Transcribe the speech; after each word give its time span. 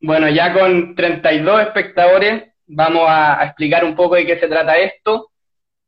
Bueno, 0.00 0.28
ya 0.28 0.52
con 0.52 0.94
32 0.94 1.62
espectadores 1.62 2.44
vamos 2.66 3.04
a, 3.08 3.44
explicar 3.44 3.84
un 3.84 3.96
poco 3.96 4.14
de 4.14 4.26
qué 4.26 4.38
se 4.38 4.46
trata 4.46 4.78
esto. 4.78 5.30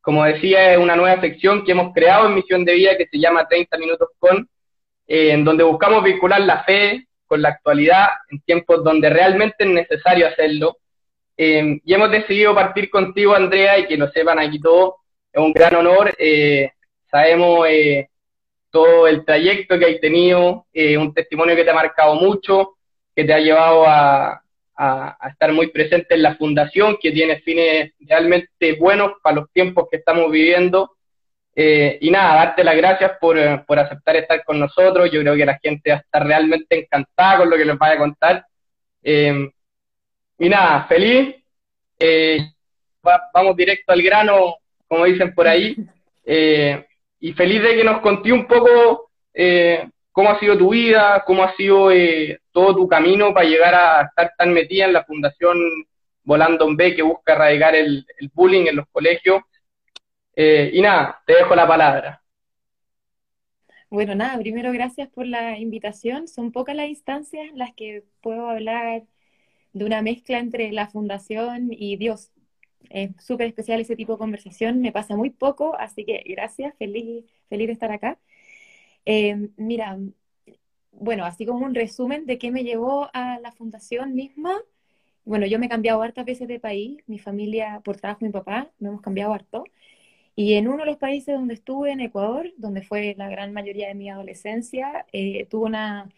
Como 0.00 0.24
decía, 0.24 0.72
es 0.72 0.78
una 0.78 0.96
nueva 0.96 1.20
sección 1.20 1.64
que 1.64 1.72
hemos 1.72 1.94
creado 1.94 2.26
en 2.26 2.34
Misión 2.34 2.64
de 2.64 2.74
Vida 2.74 2.96
que 2.96 3.06
se 3.06 3.18
llama 3.18 3.46
30 3.46 3.78
Minutos 3.78 4.08
con, 4.18 4.48
eh, 5.06 5.32
en 5.32 5.44
donde 5.44 5.62
buscamos 5.62 6.02
vincular 6.02 6.40
la 6.40 6.64
fe 6.64 7.06
con 7.26 7.40
la 7.40 7.50
actualidad 7.50 8.08
en 8.30 8.40
tiempos 8.40 8.82
donde 8.82 9.10
realmente 9.10 9.56
es 9.60 9.70
necesario 9.70 10.26
hacerlo. 10.26 10.78
Eh, 11.36 11.80
y 11.84 11.94
hemos 11.94 12.10
decidido 12.10 12.54
partir 12.54 12.90
contigo, 12.90 13.34
Andrea, 13.34 13.78
y 13.78 13.86
que 13.86 13.96
lo 13.96 14.10
sepan 14.10 14.40
aquí 14.40 14.60
todos. 14.60 14.94
Es 15.32 15.40
un 15.40 15.52
gran 15.52 15.76
honor. 15.76 16.12
Eh, 16.18 16.72
sabemos 17.08 17.68
todo 18.70 19.06
el 19.06 19.24
trayecto 19.24 19.78
que 19.78 19.86
has 19.86 20.00
tenido, 20.00 20.66
un 20.98 21.14
testimonio 21.14 21.54
que 21.54 21.64
te 21.64 21.70
ha 21.70 21.74
marcado 21.74 22.16
mucho 22.16 22.76
que 23.14 23.24
te 23.24 23.32
ha 23.32 23.38
llevado 23.38 23.84
a, 23.86 24.42
estar 25.28 25.52
muy 25.52 25.66
presente 25.66 26.14
en 26.14 26.22
la 26.22 26.36
fundación, 26.36 26.96
que 26.98 27.12
tiene 27.12 27.40
fines 27.40 27.92
realmente 28.00 28.72
buenos 28.78 29.12
para 29.22 29.36
los 29.36 29.52
tiempos 29.52 29.88
que 29.90 29.98
estamos 29.98 30.30
viviendo. 30.32 30.92
Eh, 31.54 31.98
y 32.00 32.10
nada, 32.10 32.36
darte 32.36 32.64
las 32.64 32.76
gracias 32.76 33.12
por, 33.20 33.38
aceptar 33.38 34.16
estar 34.16 34.42
con 34.42 34.58
nosotros. 34.58 35.10
Yo 35.12 35.20
creo 35.20 35.36
que 35.36 35.44
la 35.44 35.58
gente 35.58 35.90
va 35.90 35.96
a 35.96 36.00
estar 36.00 36.26
realmente 36.26 36.78
encantada 36.78 37.38
con 37.38 37.50
lo 37.50 37.58
que 37.58 37.66
les 37.66 37.76
vaya 37.76 37.94
a 37.96 37.98
contar. 37.98 38.46
Eh, 39.02 39.50
y 40.38 40.48
nada, 40.48 40.86
feliz. 40.86 41.36
Eh, 41.98 42.38
vamos 43.34 43.54
directo 43.56 43.92
al 43.92 44.00
grano, 44.00 44.56
como 44.88 45.04
dicen 45.04 45.34
por 45.34 45.46
ahí. 45.46 45.76
y 47.22 47.32
feliz 47.34 47.62
de 47.62 47.76
que 47.76 47.84
nos 47.84 48.00
conté 48.00 48.32
un 48.32 48.46
poco 48.46 49.10
cómo 50.20 50.32
ha 50.32 50.38
sido 50.38 50.58
tu 50.58 50.68
vida, 50.68 51.24
cómo 51.26 51.42
ha 51.42 51.56
sido 51.56 51.90
eh, 51.90 52.42
todo 52.52 52.76
tu 52.76 52.86
camino 52.86 53.32
para 53.32 53.48
llegar 53.48 53.74
a 53.74 54.02
estar 54.02 54.34
tan 54.36 54.52
metida 54.52 54.84
en 54.84 54.92
la 54.92 55.02
Fundación 55.02 55.58
Volando 56.24 56.68
B 56.76 56.94
que 56.94 57.00
busca 57.00 57.32
erradicar 57.32 57.74
el, 57.74 58.04
bullying 58.34 58.66
en 58.66 58.76
los 58.76 58.86
colegios. 58.92 59.40
Eh, 60.36 60.72
y 60.74 60.82
nada, 60.82 61.22
te 61.26 61.36
dejo 61.36 61.54
la 61.54 61.66
palabra. 61.66 62.22
Bueno, 63.88 64.14
nada, 64.14 64.38
primero 64.38 64.72
gracias 64.72 65.08
por 65.08 65.24
la 65.26 65.58
invitación. 65.58 66.28
Son 66.28 66.52
pocas 66.52 66.76
las 66.76 66.90
instancias 66.90 67.48
en 67.48 67.56
las 67.56 67.72
que 67.72 68.04
puedo 68.20 68.50
hablar 68.50 69.04
de 69.72 69.84
una 69.86 70.02
mezcla 70.02 70.38
entre 70.38 70.70
la 70.70 70.86
fundación 70.88 71.68
y 71.70 71.96
Dios. 71.96 72.30
Es 72.90 73.08
súper 73.24 73.46
especial 73.46 73.80
ese 73.80 73.96
tipo 73.96 74.12
de 74.12 74.18
conversación, 74.18 74.82
me 74.82 74.92
pasa 74.92 75.16
muy 75.16 75.30
poco, 75.30 75.74
así 75.78 76.04
que 76.04 76.22
gracias, 76.26 76.74
feliz, 76.76 77.24
feliz 77.48 77.68
de 77.68 77.72
estar 77.72 77.90
acá. 77.90 78.18
Eh, 79.12 79.50
mira, 79.56 79.98
bueno, 80.92 81.24
así 81.24 81.44
como 81.46 81.66
un 81.66 81.74
resumen 81.74 82.26
de 82.26 82.38
qué 82.38 82.52
me 82.52 82.62
llevó 82.64 83.10
a 83.12 83.40
la 83.40 83.50
fundación 83.52 84.14
misma. 84.14 84.62
Bueno, 85.24 85.46
yo 85.46 85.58
me 85.58 85.66
he 85.66 85.68
cambiado 85.68 86.02
hartas 86.02 86.24
veces 86.26 86.48
de 86.48 86.60
país, 86.60 87.02
mi 87.08 87.18
familia, 87.18 87.80
por 87.84 87.96
trabajo, 87.96 88.24
mi 88.24 88.30
papá, 88.32 88.70
nos 88.78 88.90
hemos 88.90 89.02
cambiado 89.02 89.34
harto. 89.34 89.64
Y 90.36 90.54
en 90.54 90.68
uno 90.68 90.78
de 90.78 90.86
los 90.86 90.98
países 90.98 91.34
donde 91.36 91.54
estuve, 91.54 91.92
en 91.92 92.00
Ecuador, 92.00 92.52
donde 92.58 92.82
fue 92.82 93.14
la 93.18 93.28
gran 93.28 93.52
mayoría 93.52 93.88
de 93.88 93.94
mi 93.96 94.10
adolescencia, 94.10 95.06
eh, 95.12 95.46
tuve 95.46 95.66
una, 95.66 96.08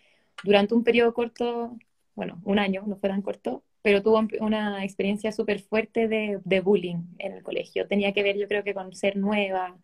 durante 0.44 0.74
un 0.74 0.84
periodo 0.84 1.14
corto, 1.14 1.78
bueno, 2.14 2.40
un 2.44 2.58
año, 2.58 2.84
no 2.86 2.96
fue 2.96 3.08
tan 3.10 3.22
corto, 3.22 3.64
pero 3.82 4.02
tuvo 4.02 4.20
una 4.40 4.84
experiencia 4.84 5.32
súper 5.32 5.60
fuerte 5.60 6.08
de, 6.08 6.40
de, 6.44 6.60
bullying 6.60 7.04
en 7.18 7.32
el 7.34 7.42
colegio. 7.42 7.88
Tenía 7.88 8.12
que 8.12 8.22
ver, 8.22 8.38
yo 8.38 8.48
creo 8.48 8.64
que 8.64 8.74
con 8.74 8.94
ser 8.94 9.16
nueva, 9.16 9.78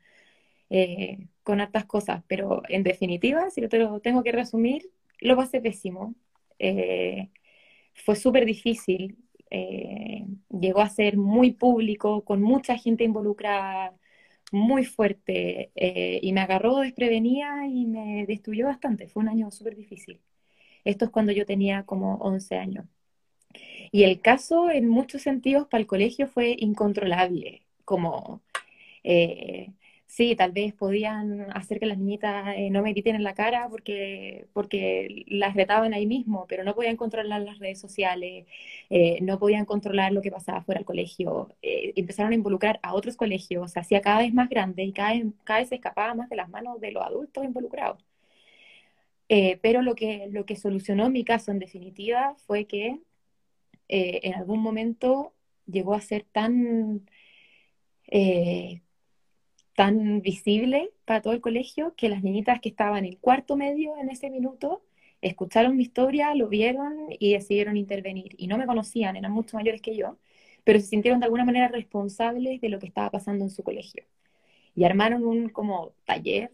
eh, 0.71 1.29
con 1.49 1.63
hartas 1.63 1.87
cosas, 1.87 2.23
pero 2.29 2.63
en 2.69 2.83
definitiva, 2.83 3.49
si 3.51 3.63
lo 3.63 3.71
tengo 3.71 4.23
que 4.23 4.33
resumir, 4.33 4.91
lo 5.21 5.35
pasé 5.35 5.63
pésimo. 5.63 6.15
Eh, 6.59 7.31
fue 7.95 8.17
súper 8.17 8.45
difícil, 8.45 9.17
eh, 9.51 10.27
llegó 10.51 10.81
a 10.83 10.91
ser 10.91 11.17
muy 11.17 11.53
público, 11.53 12.23
con 12.23 12.43
mucha 12.43 12.77
gente 12.77 13.05
involucrada, 13.05 13.97
muy 14.53 14.85
fuerte, 14.85 15.71
y 16.23 16.33
me 16.35 16.43
agarró 16.43 16.81
desprevenida 16.81 17.67
y 17.67 17.87
me 17.87 18.27
destruyó 18.27 18.67
bastante. 18.67 19.09
Fue 19.09 19.23
un 19.23 19.31
año 19.31 19.51
súper 19.51 19.75
difícil. 19.75 20.21
Esto 20.85 21.07
es 21.07 21.11
cuando 21.11 21.33
yo 21.33 21.47
tenía 21.47 21.85
como 21.85 22.17
11 22.17 22.57
años. 22.59 22.87
Y 23.91 24.05
el 24.05 24.21
caso, 24.21 24.71
en 24.71 24.89
muchos 24.89 25.23
sentidos, 25.23 25.67
para 25.69 25.81
el 25.81 25.87
colegio 25.87 26.29
fue 26.29 26.55
incontrolable, 26.59 27.63
como 27.87 28.43
sí, 30.09 30.35
tal 30.37 30.53
vez 30.53 30.75
podían 30.75 31.51
hacer 31.57 31.79
que 31.81 31.87
las 31.87 31.99
niñitas 31.99 32.55
eh, 32.57 32.71
no 32.71 32.83
me 32.83 32.93
griten 32.93 33.15
en 33.17 33.23
la 33.25 33.35
cara 33.35 33.69
porque, 33.71 34.49
porque 34.53 35.25
las 35.29 35.55
retaban 35.55 35.95
ahí 35.95 36.07
mismo, 36.07 36.47
pero 36.49 36.65
no 36.65 36.75
podían 36.75 36.97
controlar 36.97 37.43
las 37.43 37.59
redes 37.59 37.81
sociales, 37.81 38.47
eh, 38.91 39.21
no 39.23 39.39
podían 39.39 39.67
controlar 39.67 40.13
lo 40.13 40.23
que 40.23 40.31
pasaba 40.31 40.63
fuera 40.63 40.81
del 40.81 40.87
colegio. 40.87 41.55
Eh, 41.63 41.93
empezaron 41.97 42.33
a 42.33 42.35
involucrar 42.37 42.81
a 42.83 42.95
otros 42.95 43.17
colegios, 43.17 43.73
se 43.73 43.81
hacía 43.81 44.01
cada 44.03 44.21
vez 44.21 44.35
más 44.35 44.49
grande 44.49 44.83
y 44.85 44.93
cada, 44.93 45.15
cada 45.45 45.61
vez 45.61 45.69
se 45.69 45.77
escapaba 45.77 46.15
más 46.15 46.29
de 46.31 46.37
las 46.37 46.49
manos 46.49 46.81
de 46.81 46.93
los 46.93 47.05
adultos 47.05 47.45
involucrados. 47.45 48.03
pero 49.63 49.83
lo 49.83 49.95
que, 49.95 50.29
lo 50.31 50.45
que 50.47 50.57
solucionó 50.57 51.11
mi 51.11 51.25
caso 51.25 51.51
en 51.51 51.59
definitiva 51.59 52.35
fue 52.47 52.67
que 52.67 52.99
en 53.89 54.35
algún 54.35 54.61
momento 54.61 55.35
llegó 55.67 55.95
a 55.95 56.01
ser 56.01 56.25
tan 56.25 57.03
tan 59.79 60.23
visible 60.23 60.91
para 61.05 61.23
todo 61.23 61.33
el 61.35 61.41
colegio 61.41 61.95
que 61.97 62.09
las 62.09 62.25
niñitas 62.25 62.61
que 62.61 62.69
estaban 62.69 63.05
en 63.05 63.15
cuarto 63.15 63.55
medio 63.57 63.97
en 63.97 64.11
ese 64.11 64.29
minuto 64.29 64.83
escucharon 65.23 65.77
mi 65.77 65.85
historia, 65.85 66.35
lo 66.35 66.49
vieron 66.49 67.07
y 67.21 67.35
decidieron 67.35 67.77
intervenir. 67.77 68.35
Y 68.39 68.49
no 68.49 68.59
me 68.59 68.67
conocían, 68.67 69.15
eran 69.15 69.31
mucho 69.31 69.57
mayores 69.57 69.81
que 69.81 69.95
yo, 69.97 70.19
pero 70.65 70.81
se 70.81 70.87
sintieron 70.87 71.21
de 71.21 71.27
alguna 71.27 71.45
manera 71.45 71.69
responsables 71.69 72.61
de 72.61 72.69
lo 72.71 72.81
que 72.81 72.87
estaba 72.87 73.09
pasando 73.13 73.45
en 73.45 73.51
su 73.51 73.63
colegio. 73.63 74.05
Y 74.75 74.83
armaron 74.85 75.25
un 75.25 75.49
como 75.49 75.93
taller, 76.05 76.51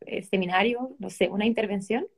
eh, 0.00 0.22
seminario, 0.24 0.96
no 0.98 1.10
sé, 1.10 1.28
una 1.28 1.46
intervención 1.46 2.08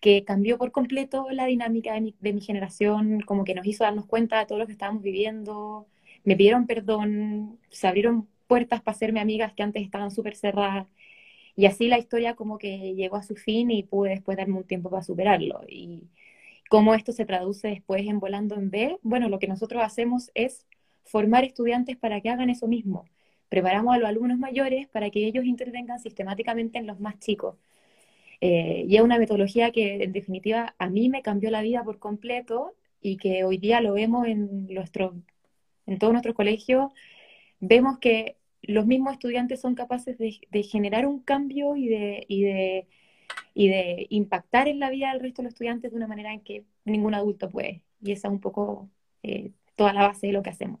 que 0.00 0.24
cambió 0.24 0.58
por 0.58 0.72
completo 0.72 1.28
la 1.30 1.46
dinámica 1.46 1.94
de 1.94 2.00
mi, 2.00 2.16
de 2.20 2.32
mi 2.32 2.40
generación, 2.40 3.20
como 3.20 3.44
que 3.44 3.54
nos 3.54 3.66
hizo 3.66 3.84
darnos 3.84 4.06
cuenta 4.06 4.40
de 4.40 4.46
todo 4.46 4.58
lo 4.58 4.66
que 4.66 4.72
estábamos 4.72 5.02
viviendo, 5.02 5.86
me 6.24 6.36
pidieron 6.36 6.66
perdón, 6.66 7.60
se 7.70 7.86
abrieron 7.86 8.28
puertas 8.52 8.82
para 8.82 8.94
hacerme 8.94 9.20
amigas 9.20 9.54
que 9.54 9.62
antes 9.62 9.82
estaban 9.82 10.10
súper 10.10 10.36
cerradas. 10.36 10.86
Y 11.56 11.64
así 11.64 11.88
la 11.88 11.98
historia 11.98 12.34
como 12.34 12.58
que 12.58 12.94
llegó 12.94 13.16
a 13.16 13.22
su 13.22 13.34
fin 13.34 13.70
y 13.70 13.82
pude 13.82 14.10
después 14.10 14.36
darme 14.36 14.58
un 14.58 14.64
tiempo 14.64 14.90
para 14.90 15.02
superarlo. 15.02 15.62
Y 15.66 16.02
cómo 16.68 16.92
esto 16.94 17.12
se 17.12 17.24
traduce 17.24 17.68
después 17.68 18.06
en 18.06 18.20
Volando 18.20 18.56
en 18.56 18.70
B, 18.70 18.98
bueno, 19.02 19.30
lo 19.30 19.38
que 19.38 19.48
nosotros 19.48 19.82
hacemos 19.82 20.30
es 20.34 20.66
formar 21.04 21.44
estudiantes 21.44 21.96
para 21.96 22.20
que 22.20 22.28
hagan 22.28 22.50
eso 22.50 22.68
mismo. 22.68 23.06
Preparamos 23.48 23.94
a 23.94 23.98
los 23.98 24.08
alumnos 24.08 24.38
mayores 24.38 24.86
para 24.88 25.08
que 25.08 25.26
ellos 25.26 25.46
intervengan 25.46 25.98
sistemáticamente 26.00 26.78
en 26.78 26.86
los 26.86 27.00
más 27.00 27.18
chicos. 27.20 27.56
Eh, 28.42 28.84
y 28.86 28.96
es 28.96 29.02
una 29.02 29.18
metodología 29.18 29.70
que 29.70 30.04
en 30.04 30.12
definitiva 30.12 30.74
a 30.78 30.90
mí 30.90 31.08
me 31.08 31.22
cambió 31.22 31.50
la 31.50 31.62
vida 31.62 31.84
por 31.84 31.98
completo 31.98 32.74
y 33.00 33.16
que 33.16 33.44
hoy 33.44 33.56
día 33.56 33.80
lo 33.80 33.94
vemos 33.94 34.26
en, 34.26 34.66
nuestro, 34.66 35.14
en 35.86 35.98
todos 35.98 36.12
nuestros 36.12 36.34
colegios. 36.34 36.92
Vemos 37.60 37.98
que 37.98 38.36
los 38.62 38.86
mismos 38.86 39.14
estudiantes 39.14 39.60
son 39.60 39.74
capaces 39.74 40.16
de, 40.18 40.62
generar 40.62 41.06
un 41.06 41.20
cambio 41.22 41.76
y 41.76 41.88
de, 41.88 42.24
y, 42.28 42.42
de, 42.42 42.86
y 43.54 43.68
de 43.68 44.06
impactar 44.10 44.68
en 44.68 44.78
la 44.78 44.90
vida 44.90 45.12
del 45.12 45.20
resto 45.20 45.42
de 45.42 45.46
los 45.46 45.54
estudiantes 45.54 45.90
de 45.90 45.96
una 45.96 46.06
manera 46.06 46.32
en 46.32 46.40
que 46.40 46.64
ningún 46.84 47.14
adulto 47.14 47.50
puede. 47.50 47.82
Y 48.00 48.12
esa 48.12 48.28
es 48.28 48.32
un 48.32 48.40
poco 48.40 48.88
eh, 49.22 49.50
toda 49.76 49.92
la 49.92 50.08
base 50.08 50.28
de 50.28 50.32
lo 50.32 50.42
que 50.42 50.50
hacemos. 50.50 50.80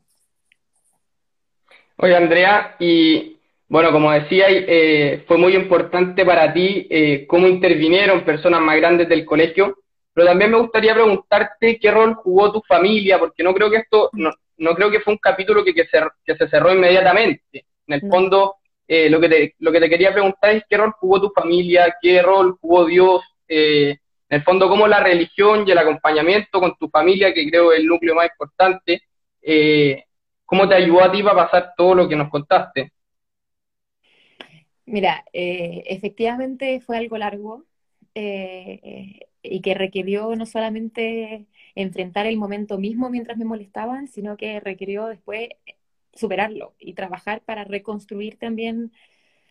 Oye, 1.96 2.16
Andrea, 2.16 2.76
y 2.78 3.36
bueno, 3.68 3.90
como 3.92 4.12
decía, 4.12 4.46
eh, 4.48 5.24
fue 5.26 5.38
muy 5.38 5.54
importante 5.54 6.24
para 6.24 6.52
ti 6.52 6.86
eh, 6.90 7.26
cómo 7.26 7.46
intervinieron 7.46 8.24
personas 8.24 8.60
más 8.60 8.76
grandes 8.76 9.08
del 9.08 9.24
colegio, 9.24 9.78
pero 10.12 10.26
también 10.26 10.50
me 10.50 10.58
gustaría 10.58 10.94
preguntarte 10.94 11.78
qué 11.78 11.90
rol 11.90 12.14
jugó 12.14 12.52
tu 12.52 12.60
familia, 12.62 13.18
porque 13.18 13.42
no 13.42 13.54
creo 13.54 13.70
que 13.70 13.78
esto, 13.78 14.10
no, 14.12 14.30
no 14.58 14.74
creo 14.74 14.90
que 14.90 15.00
fue 15.00 15.14
un 15.14 15.18
capítulo 15.18 15.64
que, 15.64 15.72
que, 15.72 15.86
se, 15.86 16.00
que 16.24 16.36
se 16.36 16.48
cerró 16.48 16.72
inmediatamente. 16.72 17.64
En 17.92 18.02
el 18.02 18.10
fondo, 18.10 18.56
eh, 18.88 19.10
lo, 19.10 19.20
que 19.20 19.28
te, 19.28 19.54
lo 19.58 19.70
que 19.70 19.80
te 19.80 19.90
quería 19.90 20.12
preguntar 20.12 20.56
es 20.56 20.64
qué 20.66 20.78
rol 20.78 20.92
jugó 20.92 21.20
tu 21.20 21.30
familia, 21.30 21.94
qué 22.00 22.22
rol 22.22 22.56
jugó 22.58 22.86
Dios, 22.86 23.22
eh, 23.46 23.90
en 24.30 24.38
el 24.38 24.42
fondo, 24.42 24.66
cómo 24.66 24.88
la 24.88 25.00
religión 25.00 25.64
y 25.66 25.72
el 25.72 25.78
acompañamiento 25.78 26.58
con 26.58 26.74
tu 26.78 26.88
familia, 26.88 27.34
que 27.34 27.46
creo 27.50 27.70
es 27.70 27.80
el 27.80 27.86
núcleo 27.86 28.14
más 28.14 28.30
importante, 28.30 29.02
eh, 29.42 30.04
cómo 30.46 30.66
te 30.66 30.76
ayudó 30.76 31.02
a 31.02 31.12
ti 31.12 31.22
para 31.22 31.44
pasar 31.44 31.74
todo 31.76 31.94
lo 31.94 32.08
que 32.08 32.16
nos 32.16 32.30
contaste. 32.30 32.92
Mira, 34.86 35.22
efectivamente 35.32 36.80
fue 36.80 36.96
algo 36.96 37.18
largo 37.18 37.64
y 38.14 39.60
que 39.60 39.74
requirió 39.74 40.34
no 40.34 40.46
solamente 40.46 41.46
enfrentar 41.74 42.26
el 42.26 42.38
momento 42.38 42.78
mismo 42.78 43.10
mientras 43.10 43.36
me 43.36 43.44
molestaban, 43.44 44.08
sino 44.08 44.36
que 44.36 44.60
requirió 44.60 45.06
después 45.06 45.50
superarlo 46.14 46.74
y 46.78 46.94
trabajar 46.94 47.42
para 47.42 47.64
reconstruir 47.64 48.36
también 48.38 48.92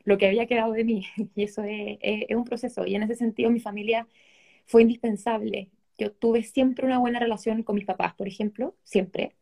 lo 0.04 0.18
que 0.18 0.28
había 0.28 0.48
quedado 0.48 0.74
de 0.74 0.84
mí. 0.84 1.06
Y 1.36 1.44
eso 1.44 1.64
es, 1.64 2.36
un 2.36 2.46
proceso. 2.46 2.86
Y 2.86 2.96
en 2.96 3.04
ese 3.04 3.16
sentido 3.16 3.50
mi 3.52 3.60
familia 3.60 4.08
fue 4.66 4.84
indispensable. 4.84 5.70
yo 5.98 6.12
tuve 6.14 6.44
siempre 6.44 6.86
una 6.86 7.00
buena 7.00 7.20
relación 7.20 7.64
con 7.64 7.76
mis 7.76 7.86
papás, 7.86 8.14
por 8.16 8.28
ejemplo, 8.28 8.76
siempre. 8.84 9.36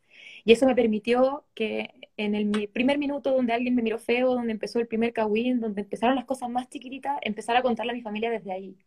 Y 0.46 0.52
eso 0.54 0.66
me 0.66 0.76
permitió 0.76 1.46
que 1.54 1.94
en 2.18 2.36
el 2.36 2.70
primer 2.70 2.98
minuto 2.98 3.32
donde 3.32 3.54
alguien 3.54 3.76
me 3.76 3.82
miró 3.82 4.00
feo, 4.00 4.34
donde 4.36 4.52
empezó 4.52 4.80
el 4.80 4.88
primer 4.88 5.14
kawin, 5.14 5.60
donde 5.60 5.82
empezaron 5.82 6.16
las 6.16 6.26
cosas 6.26 6.50
más 6.50 6.70
chiquititas, 6.70 7.18
empezar 7.22 7.56
a 7.58 7.62
contarle 7.62 7.92
a 7.94 7.96
mi 7.96 8.02
familia 8.02 8.30
desde 8.32 8.52
ahí. 8.52 8.78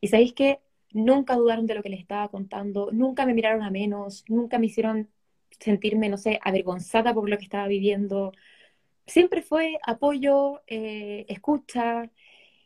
Y 0.00 0.08
sabéis 0.08 0.32
que 0.34 0.60
nunca 0.92 1.36
dudaron 1.36 1.66
de 1.66 1.74
lo 1.74 1.82
que 1.82 1.88
les 1.88 2.00
estaba 2.00 2.28
contando, 2.28 2.90
nunca 2.92 3.26
me 3.26 3.34
miraron 3.34 3.62
a 3.62 3.70
menos, 3.70 4.24
nunca 4.28 4.58
me 4.58 4.66
hicieron 4.66 5.08
sentirme, 5.60 6.08
no 6.08 6.18
sé, 6.18 6.38
avergonzada 6.42 7.14
por 7.14 7.28
lo 7.28 7.38
que 7.38 7.44
estaba 7.44 7.68
viviendo. 7.68 8.32
Siempre 9.06 9.42
fue 9.42 9.78
apoyo, 9.86 10.62
eh, 10.66 11.26
escucha, 11.28 12.10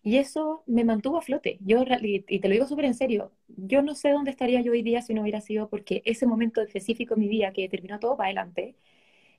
y 0.06 0.18
eso 0.18 0.62
me 0.66 0.84
mantuvo 0.84 1.18
a 1.18 1.22
flote. 1.22 1.58
Yo, 1.62 1.84
y 2.00 2.40
te 2.40 2.48
lo 2.48 2.52
digo 2.52 2.68
súper 2.68 2.84
en 2.84 2.94
serio, 2.94 3.32
yo 3.48 3.82
no 3.82 3.96
sé 3.96 4.10
dónde 4.10 4.30
estaría 4.30 4.60
yo 4.62 4.72
hoy 4.72 4.82
día 4.82 5.02
si 5.02 5.14
no 5.14 5.22
hubiera 5.22 5.40
sido 5.40 5.68
porque 5.68 6.02
ese 6.04 6.26
momento 6.26 6.62
específico 6.62 7.14
en 7.14 7.20
mi 7.20 7.28
vida 7.28 7.52
que 7.52 7.68
terminó 7.68 7.98
todo 7.98 8.16
para 8.16 8.28
adelante, 8.28 8.76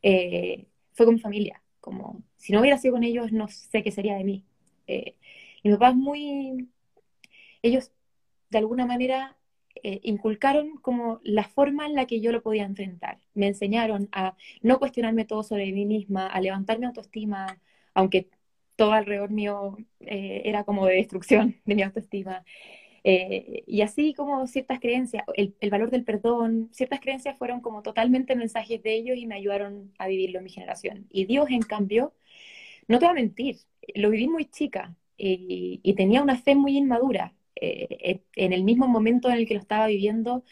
eh, 0.04 0.68
fue 0.94 1.06
con 1.06 1.16
mi 1.16 1.22
familia. 1.22 1.64
Como, 1.80 2.24
si 2.38 2.54
no 2.54 2.60
hubiera 2.62 2.78
sido 2.78 2.96
con 2.96 3.04
ellos, 3.06 3.32
no 3.32 3.48
sé 3.48 3.84
qué 3.84 3.92
sería 3.92 4.16
de 4.18 4.26
mí. 4.26 4.44
Eh, 4.88 5.16
y 5.64 5.70
mi 5.70 5.76
papá 5.76 5.90
es 5.92 5.96
muy... 5.96 6.70
Ellos, 7.62 7.92
de 8.50 8.58
alguna 8.60 8.86
manera, 8.86 9.37
eh, 9.83 10.00
inculcaron 10.03 10.77
como 10.77 11.19
la 11.24 11.44
forma 11.45 11.85
en 11.85 11.95
la 11.95 12.06
que 12.06 12.21
yo 12.21 12.31
lo 12.31 12.41
podía 12.44 12.63
enfrentar. 12.65 13.19
Me 13.33 13.47
enseñaron 13.47 14.09
a 14.12 14.35
no 14.62 14.79
cuestionarme 14.79 15.25
todo 15.25 15.44
sobre 15.44 15.71
mí 15.71 15.85
misma, 15.85 16.27
a 16.27 16.41
levantar 16.41 16.79
mi 16.79 16.85
autoestima, 16.85 17.59
aunque 17.94 18.29
todo 18.75 18.94
alrededor 18.94 19.31
mío 19.31 19.77
eh, 20.01 20.44
era 20.45 20.63
como 20.63 20.85
de 20.85 20.95
destrucción 20.95 21.57
de 21.65 21.75
mi 21.75 21.81
autoestima. 21.83 22.45
Eh, 23.03 23.63
y 23.68 23.81
así 23.81 24.13
como 24.13 24.47
ciertas 24.47 24.79
creencias, 24.79 25.24
el, 25.35 25.56
valor 25.69 25.91
del 25.91 26.03
perdón, 26.03 26.69
ciertas 26.74 27.00
creencias 27.00 27.38
fueron 27.38 27.62
como 27.62 27.81
totalmente 27.81 28.35
mensajes 28.35 28.83
de 28.83 28.95
ellos 28.95 29.18
y 29.18 29.25
me 29.25 29.35
ayudaron 29.35 29.94
a 29.97 30.07
vivirlo 30.07 30.39
en 30.39 30.45
mi 30.45 30.50
generación. 30.51 31.07
Y 31.09 31.25
Dios, 31.25 31.50
en 31.50 31.62
cambio, 31.62 32.13
no 32.88 33.00
te 33.00 33.06
voy 33.06 33.12
a 33.12 33.15
mentir, 33.15 33.57
lo 33.95 34.09
viví 34.09 34.27
muy 34.27 34.45
chica 34.45 34.95
y, 35.18 35.94
tenía 35.95 36.21
una 36.21 36.38
fe 36.38 36.56
muy 36.56 36.77
inmadura. 36.77 37.33
Eh, 37.62 38.21
en 38.36 38.54
el 38.54 38.63
mismo 38.63 38.88
momento 38.88 39.30
en 39.30 39.36
el 39.38 39.48
que 39.48 39.56
lo 39.56 39.59
estaba 39.59 39.88
viviendo, 39.88 40.44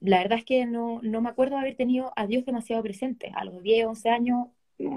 la 0.00 0.18
verdad 0.18 0.38
es 0.38 0.44
que 0.44 0.66
no, 0.66 1.00
no 1.02 1.20
me 1.20 1.28
acuerdo 1.28 1.56
de 1.56 1.62
haber 1.62 1.76
tenido 1.76 2.12
a 2.16 2.26
Dios 2.26 2.44
demasiado 2.44 2.82
presente. 2.82 3.32
A 3.34 3.44
los 3.44 3.62
10, 3.62 3.86
11 3.86 4.10
años 4.10 4.48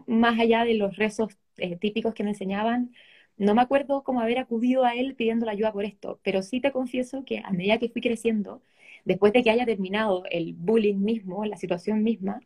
más 0.07 0.39
allá 0.39 0.65
de 0.65 0.73
los 0.75 0.95
rezos 0.97 1.37
eh, 1.57 1.77
típicos 1.77 2.13
que 2.13 2.23
me 2.23 2.31
enseñaban, 2.31 2.93
no 3.37 3.55
me 3.55 3.61
acuerdo 3.61 4.03
cómo 4.03 4.19
haber 4.21 4.37
acudido 4.39 4.83
a 4.85 4.95
él 4.95 5.15
pidiendo 5.15 5.45
la 5.45 5.53
ayuda 5.53 5.71
por 5.71 5.85
esto, 5.85 6.19
pero 6.23 6.41
sí 6.41 6.59
te 6.59 6.71
confieso 6.71 7.23
que 7.25 7.39
a 7.39 7.51
medida 7.51 7.77
que 7.79 7.89
fui 7.89 8.01
creciendo, 8.01 8.61
después 9.05 9.31
de 9.33 9.43
que 9.43 9.49
haya 9.51 9.65
terminado 9.65 10.23
el 10.29 10.53
bullying 10.53 10.97
mismo, 10.97 11.45
la 11.45 11.55
situación 11.57 12.03
misma, 12.03 12.41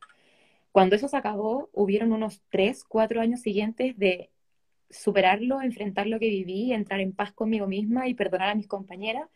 cuando 0.71 0.95
eso 0.95 1.07
se 1.07 1.17
acabó, 1.17 1.69
hubieron 1.73 2.13
unos 2.13 2.41
tres, 2.49 2.83
cuatro 2.85 3.21
años 3.21 3.41
siguientes 3.41 3.97
de 3.97 4.31
superarlo, 4.93 5.61
enfrentar 5.61 6.07
lo 6.07 6.19
que 6.19 6.29
viví, 6.29 6.73
entrar 6.73 6.99
en 7.01 7.13
paz 7.13 7.33
conmigo 7.33 7.67
misma 7.67 8.07
y 8.07 8.13
perdonar 8.13 8.49
a 8.49 8.55
mis 8.55 8.67
compañeras 8.67 9.27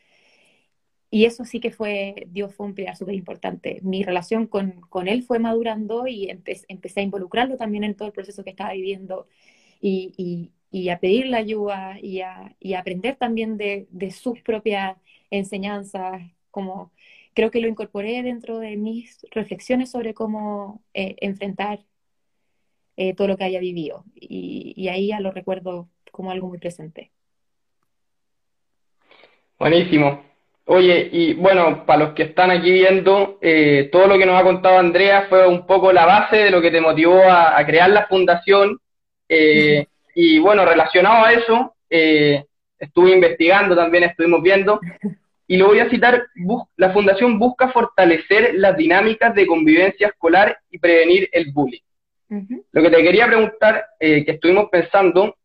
y 1.10 1.26
eso 1.26 1.46
sí 1.46 1.60
que 1.60 1.72
fue, 1.72 2.28
Dios 2.30 2.54
fue 2.54 2.66
un 2.66 2.74
pilar 2.74 2.98
súper 2.98 3.16
importante. 3.16 3.80
Mi 3.82 4.04
relación 4.04 4.48
con, 4.48 4.82
con, 4.90 5.08
él 5.08 5.24
fue 5.24 5.40
madurando 5.40 6.06
y 6.08 6.30
empecé 6.30 7.00
a 7.00 7.04
involucrarlo 7.04 7.56
también 7.58 7.84
en 7.86 7.96
todo 7.96 8.08
el 8.08 8.14
proceso 8.14 8.44
que 8.44 8.50
estaba 8.50 8.74
viviendo 8.74 9.28
y, 9.82 10.14
y, 10.18 10.52
y 10.70 10.90
a 10.90 11.00
pedirle 11.00 11.38
ayuda 11.38 11.98
y 12.02 12.22
a, 12.22 12.56
y 12.60 12.74
aprender 12.74 13.16
también 13.16 13.58
de, 13.58 13.88
de, 13.92 14.12
sus 14.12 14.42
propias 14.42 14.98
enseñanzas, 15.32 16.22
como 16.52 16.92
creo 17.34 17.52
que 17.52 17.62
lo 17.62 17.68
incorporé 17.70 18.22
dentro 18.24 18.60
de 18.60 18.76
mis 18.78 19.26
reflexiones 19.32 19.92
sobre 19.92 20.14
cómo 20.14 20.84
eh, 20.94 21.16
enfrentar 21.22 21.86
eh, 22.98 23.14
todo 23.16 23.28
lo 23.28 23.38
que 23.38 23.46
haya 23.46 23.60
vivido. 23.60 24.04
Y, 24.16 24.74
y 24.76 24.90
ahí 24.90 25.08
ya 25.08 25.20
lo 25.20 25.32
recuerdo 25.32 25.88
como 26.12 26.32
algo 26.32 26.48
muy 26.48 26.58
presente. 26.58 27.12
Buenísimo. 29.60 30.24
Oye, 30.70 31.10
y 31.14 31.34
bueno, 31.34 31.86
para 31.86 32.00
los 32.00 32.14
que 32.14 32.24
están 32.24 32.52
aquí 32.52 32.70
viendo, 32.70 33.38
eh, 33.42 33.88
todo 33.90 34.06
lo 34.08 34.18
que 34.18 34.26
nos 34.26 34.40
ha 34.40 34.44
contado 34.44 34.78
Andrea 34.78 35.28
fue 35.30 35.48
un 35.48 35.66
poco 35.66 35.94
la 35.94 36.06
base 36.06 36.36
de 36.36 36.52
lo 36.52 36.62
que 36.62 36.72
te 36.72 36.82
motivó 36.82 37.24
a, 37.24 37.66
crear 37.66 37.90
la 37.90 38.06
fundación. 38.08 38.78
Eh, 39.30 39.88
y 40.14 40.40
bueno, 40.40 40.66
relacionado 40.66 41.24
a 41.24 41.32
eso, 41.32 41.74
eh, 41.90 42.44
estuve 42.78 43.12
investigando, 43.12 43.78
también 43.78 44.04
estuvimos 44.04 44.42
viendo, 44.44 44.82
y 45.48 45.56
lo 45.56 45.68
voy 45.68 45.80
a 45.80 45.90
citar, 45.90 46.28
la 46.76 46.92
fundación 46.92 47.40
busca 47.40 47.70
fortalecer 47.70 48.56
las 48.56 48.76
dinámicas 48.76 49.34
de 49.36 49.48
convivencia 49.48 50.08
escolar 50.08 50.58
y 50.70 50.80
prevenir 50.80 51.30
el 51.32 51.54
bullying. 51.54 51.87
Lo 52.30 52.82
que 52.82 52.90
te 52.90 53.04
quería 53.04 53.28
preguntar, 53.28 53.86
que 54.00 54.26
estuvimos 54.28 54.70
pensando, 54.70 55.36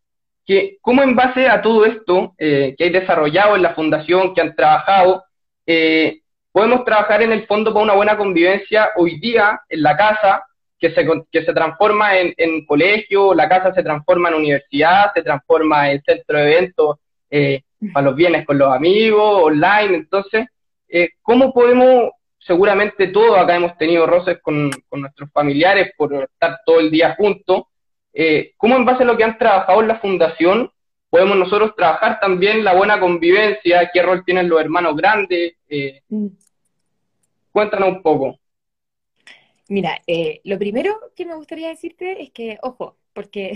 que 0.46 0.79
cómo 0.81 1.02
en 1.02 1.14
base 1.14 1.49
a 1.49 1.62
todo 1.62 1.84
esto 1.84 2.34
eh, 2.38 2.75
que 2.76 2.84
hay 2.84 2.90
desarrollado 2.90 3.56
en 3.56 3.62
la 3.62 3.75
fundación, 3.75 4.34
que 4.34 4.40
han 4.40 4.56
trabajado, 4.56 5.25
eh, 5.67 6.20
podemos 6.50 6.84
trabajar 6.84 7.23
en 7.23 7.32
el 7.32 7.46
fondo 7.46 7.73
para 7.73 7.84
una 7.84 7.94
buena 7.94 8.17
convivencia 8.17 8.90
hoy 8.96 9.19
día 9.20 9.61
en 9.69 9.82
la 9.82 9.96
casa, 9.96 10.44
que 10.79 10.93
se, 10.93 11.06
que 11.31 11.44
se 11.44 11.52
transforma 11.52 12.19
en, 12.19 12.34
en 12.37 12.67
colegio, 12.67 13.35
la 13.35 13.49
casa 13.49 13.73
se 13.73 13.85
transforma 13.85 14.31
en 14.31 14.35
universidad, 14.35 15.12
se 15.14 15.23
transforma 15.23 15.93
en 15.93 16.02
centro 16.02 16.38
de 16.38 16.52
eventos 16.52 16.96
eh, 17.31 17.62
para 17.93 18.06
los 18.06 18.17
bienes 18.17 18.44
con 18.44 18.58
los 18.58 18.75
amigos, 18.75 19.43
online. 19.44 19.94
Entonces, 19.94 20.46
¿cómo 21.23 21.52
podemos, 21.52 22.11
seguramente 22.44 23.09
todos 23.09 23.39
acá 23.39 23.56
hemos 23.56 23.77
tenido 23.79 24.06
roces 24.06 24.41
con, 24.43 24.71
con 24.89 25.00
nuestros 25.00 25.31
familiares 25.31 25.93
por 25.97 26.12
estar 26.15 26.61
todo 26.65 26.81
el 26.81 26.91
día 26.91 27.15
juntos, 27.15 27.65
eh, 28.12 28.53
¿cómo 28.56 28.77
en 28.77 28.85
base 28.85 29.05
a 29.05 29.06
lo 29.06 29.17
que 29.17 29.25
han 29.25 29.39
trabajado 29.39 29.81
en 29.81 29.89
la 29.89 30.00
fundación 30.00 30.71
podemos 31.09 31.37
nosotros 31.37 31.75
trabajar 31.77 32.19
también 32.21 32.65
la 32.65 32.75
buena 32.75 32.99
convivencia? 32.99 33.91
¿Qué 33.93 34.03
rol 34.03 34.25
tienen 34.25 34.49
los 34.49 34.61
hermanos 34.61 34.97
grandes? 34.97 35.55
Eh, 35.69 36.03
mm. 36.09 36.27
Cuéntanos 37.53 37.89
un 37.89 38.03
poco. 38.03 38.39
Mira, 39.69 40.00
eh, 40.06 40.41
lo 40.45 40.59
primero 40.59 40.99
que 41.15 41.25
me 41.25 41.35
gustaría 41.35 41.69
decirte 41.69 42.23
es 42.23 42.31
que, 42.31 42.59
ojo, 42.62 42.99
porque 43.12 43.53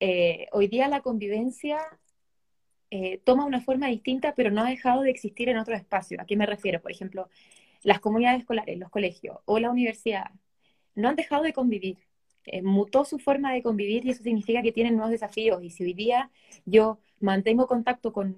hoy 0.52 0.68
día 0.68 0.88
la 0.88 1.00
convivencia 1.00 1.78
toma 3.24 3.46
una 3.46 3.62
forma 3.62 3.86
distinta, 3.86 4.34
pero 4.36 4.50
no 4.50 4.62
ha 4.62 4.68
dejado 4.68 5.00
de 5.00 5.10
existir 5.10 5.48
en 5.48 5.56
otros 5.56 5.78
espacios. 5.78 6.20
¿A 6.20 6.26
qué 6.26 6.36
me 6.36 6.44
refiero? 6.44 6.82
Por 6.82 6.90
ejemplo, 6.90 7.30
las 7.82 8.00
comunidades 8.00 8.40
escolares, 8.40 8.78
los 8.78 8.90
colegios 8.90 9.38
o 9.44 9.58
la 9.58 9.70
universidad 9.70 10.30
no 10.94 11.08
han 11.08 11.16
dejado 11.16 11.42
de 11.42 11.52
convivir 11.52 11.98
eh, 12.44 12.62
mutó 12.62 13.04
su 13.04 13.18
forma 13.18 13.52
de 13.52 13.62
convivir 13.62 14.04
y 14.04 14.10
eso 14.10 14.22
significa 14.22 14.62
que 14.62 14.72
tienen 14.72 14.94
nuevos 14.96 15.12
desafíos. 15.12 15.62
Y 15.62 15.70
si 15.70 15.84
hoy 15.84 15.94
día 15.94 16.30
yo 16.64 16.98
mantengo 17.20 17.66
contacto 17.68 18.12
con 18.12 18.36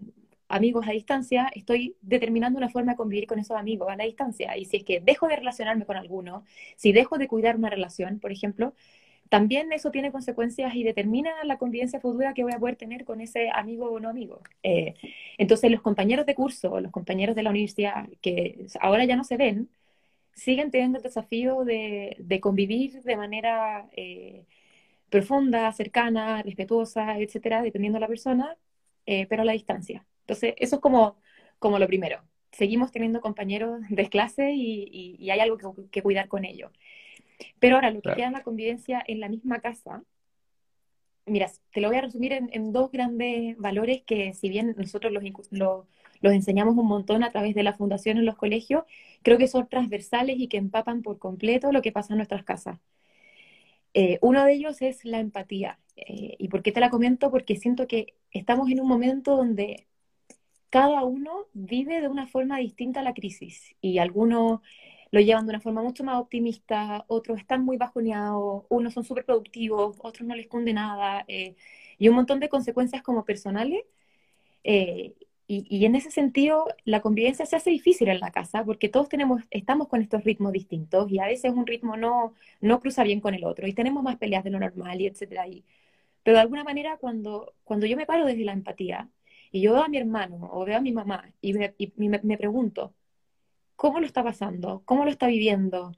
amigos 0.49 0.87
a 0.87 0.93
distancia, 0.93 1.51
estoy 1.55 1.97
determinando 2.03 2.59
una 2.59 2.69
forma 2.69 2.93
de 2.93 2.97
convivir 2.97 3.27
con 3.27 3.39
esos 3.39 3.57
amigos 3.57 3.89
a 3.91 3.97
la 3.97 4.05
distancia. 4.05 4.57
Y 4.59 4.67
si 4.67 4.79
es 4.79 4.85
que 4.85 5.01
dejo 5.01 5.27
de 5.29 5.37
relacionarme 5.37 5.87
con 5.87 5.97
alguno, 5.97 6.45
si 6.77 6.93
dejo 6.93 7.17
de 7.19 7.29
cuidar 7.29 7.57
una 7.57 7.71
relación, 7.71 8.21
por 8.21 8.31
ejemplo, 8.31 8.75
también 9.35 9.73
eso 9.73 9.91
tiene 9.91 10.13
consecuencias 10.13 10.77
y 10.77 10.85
determina 10.85 11.43
la 11.43 11.59
convivencia 11.59 11.99
futura 11.99 12.35
que 12.35 12.45
voy 12.45 12.53
a 12.53 12.61
poder 12.61 12.77
tener 12.77 13.05
con 13.05 13.21
ese 13.21 13.51
amigo 13.51 13.91
o 13.91 13.99
no 13.99 14.09
amigo. 14.09 14.41
Eh, 14.63 14.95
entonces, 15.39 15.73
los 15.73 15.83
compañeros 15.83 16.25
de 16.25 16.37
curso, 16.37 16.79
los 16.79 16.93
compañeros 16.93 17.35
de 17.35 17.43
la 17.43 17.51
universidad, 17.51 18.09
que 18.23 18.67
ahora 18.81 19.05
ya 19.07 19.17
no 19.17 19.25
se 19.25 19.37
ven, 19.37 19.69
siguen 20.35 20.71
teniendo 20.71 20.99
el 20.99 21.03
desafío 21.03 21.65
de, 21.65 22.39
convivir 22.41 23.03
de 23.03 23.17
manera 23.17 23.89
eh, 23.97 24.45
profunda, 25.11 25.73
cercana, 25.73 26.41
respetuosa, 26.43 27.19
etcétera, 27.19 27.63
dependiendo 27.63 27.97
de 27.97 28.03
la 28.03 28.09
persona, 28.09 28.57
eh, 29.07 29.27
pero 29.29 29.43
a 29.43 29.45
la 29.47 29.53
distancia. 29.53 30.07
Entonces, 30.21 30.55
eso 30.59 30.77
es 30.77 30.81
como, 30.81 31.17
como 31.59 31.81
lo 31.81 31.89
primero. 31.89 32.23
Seguimos 32.53 32.93
teniendo 32.93 33.21
compañeros 33.21 33.81
de 33.89 34.09
clase 34.09 34.53
y, 34.55 35.29
hay 35.29 35.41
algo 35.41 35.59
que, 35.91 36.03
cuidar 36.03 36.29
con 36.29 36.45
ellos. 36.45 36.71
Pero 37.59 37.77
ahora, 37.77 37.91
lo 37.91 38.01
que 38.01 38.15
queda 38.15 38.27
en 38.27 38.33
la 38.33 38.43
convivencia 38.43 39.03
en 39.07 39.21
la 39.21 39.29
misma 39.29 39.61
casa, 39.61 40.03
mira, 41.27 41.51
te 41.73 41.81
lo 41.81 41.89
voy 41.89 41.97
a 41.97 42.03
resumir 42.03 42.33
en, 42.33 42.73
dos 42.73 42.91
grandes 42.91 43.57
valores 43.59 44.03
que 44.07 44.35
si 44.35 44.49
bien 44.49 44.75
nosotros 44.77 45.13
los, 45.13 45.23
los 45.51 45.87
los 46.25 46.33
enseñamos 46.33 46.75
un 46.77 46.87
montón 46.87 47.23
a 47.23 47.31
través 47.31 47.55
de 47.55 47.63
la 47.63 47.75
fundación 47.75 48.17
en 48.17 48.25
los 48.25 48.37
colegios, 48.37 48.85
creo 49.23 49.37
que 49.37 49.47
son 49.47 49.69
transversales 49.69 50.37
y 50.39 50.49
que 50.49 50.57
empapan 50.57 51.03
por 51.03 51.19
completo 51.19 51.71
lo 51.71 51.83
que 51.83 51.93
pasa 51.93 52.15
en 52.15 52.19
nuestras 52.19 52.45
casas. 52.45 52.79
Eh, 53.93 54.19
uno 54.23 54.43
de 54.45 54.55
ellos 54.55 54.81
es 54.81 55.05
la 55.05 55.21
empatía. 55.21 55.79
Eh, 55.97 56.35
¿Y 56.39 56.49
por 56.49 56.63
qué 56.63 56.73
te 56.73 56.81
la 56.81 56.89
comento? 56.89 57.31
Porque 57.31 57.57
siento 57.57 57.87
que 57.87 58.15
estamos 58.33 58.71
en 58.71 58.81
un 58.81 58.89
momento 58.89 59.37
donde 59.37 59.87
cada 60.71 61.05
uno 61.05 61.47
vive 61.53 62.01
de 62.01 62.09
una 62.09 62.27
forma 62.27 62.59
distinta 62.59 63.03
la 63.03 63.13
crisis 63.13 63.77
y 63.83 63.99
algunos 63.99 64.61
lo 65.15 65.21
llevan 65.21 65.47
de 65.47 65.51
una 65.51 65.61
forma 65.61 65.83
mucho 65.83 66.05
más 66.05 66.17
optimista, 66.21 67.05
otros 67.09 67.39
están 67.39 67.65
muy 67.65 67.77
bajoneados, 67.79 68.65
unos 68.69 68.95
son 68.95 69.05
súper 69.05 69.25
productivos, 69.25 69.97
otros 70.03 70.27
no 70.29 70.35
les 70.35 70.49
cunde 70.49 70.73
nada, 70.73 71.25
eh, 71.29 71.57
y 71.99 72.09
un 72.09 72.17
montón 72.17 72.41
de 72.41 72.49
consecuencias 72.49 73.03
como 73.03 73.25
personales 73.25 73.85
y, 75.47 75.85
en 75.85 75.95
ese 75.95 76.11
sentido, 76.11 76.67
la 76.85 77.01
convivencia 77.03 77.45
se 77.47 77.57
hace 77.57 77.71
difícil 77.71 78.09
en 78.09 78.21
la 78.21 78.31
casa 78.33 78.65
porque 78.65 78.89
todos 78.89 79.09
tenemos, 79.09 79.43
estamos 79.51 79.89
con 79.89 80.01
estos 80.01 80.25
ritmos 80.25 80.53
distintos 80.53 81.11
y 81.11 81.19
a 81.19 81.27
veces 81.27 81.53
un 81.53 81.67
ritmo 81.67 81.97
no, 81.97 82.35
no 82.61 82.81
cruza 82.81 83.03
bien 83.05 83.21
con 83.21 83.35
el 83.35 83.45
otro 83.45 83.67
y 83.67 83.75
tenemos 83.75 84.03
más 84.03 84.17
peleas 84.17 84.45
de 84.45 84.51
lo 84.51 84.59
normal 84.61 85.01
y 85.01 85.07
etcétera. 85.07 85.47
Y, 85.49 85.65
pero 86.23 86.37
de 86.39 86.43
alguna 86.43 86.65
manera, 86.65 86.99
cuando, 86.99 87.55
cuando 87.65 87.87
yo 87.87 87.97
me 87.97 88.07
paro 88.07 88.27
desde 88.27 88.45
la 88.45 88.53
empatía 88.53 89.11
y 89.53 89.61
yo 89.63 89.75
veo 89.75 89.85
a 89.85 89.89
mi 89.89 89.99
hermano 89.99 90.49
o 90.53 90.65
veo 90.65 90.79
a 90.79 90.81
mi 90.81 90.93
mamá 90.93 91.33
y 91.41 91.53
me, 91.55 91.75
me 92.23 92.39
pregunto, 92.39 92.95
¿cómo 93.77 94.01
lo 94.01 94.07
está 94.07 94.23
pasando? 94.23 94.83
¿Cómo 94.85 95.05
lo 95.05 95.11
está 95.11 95.27
viviendo? 95.27 95.93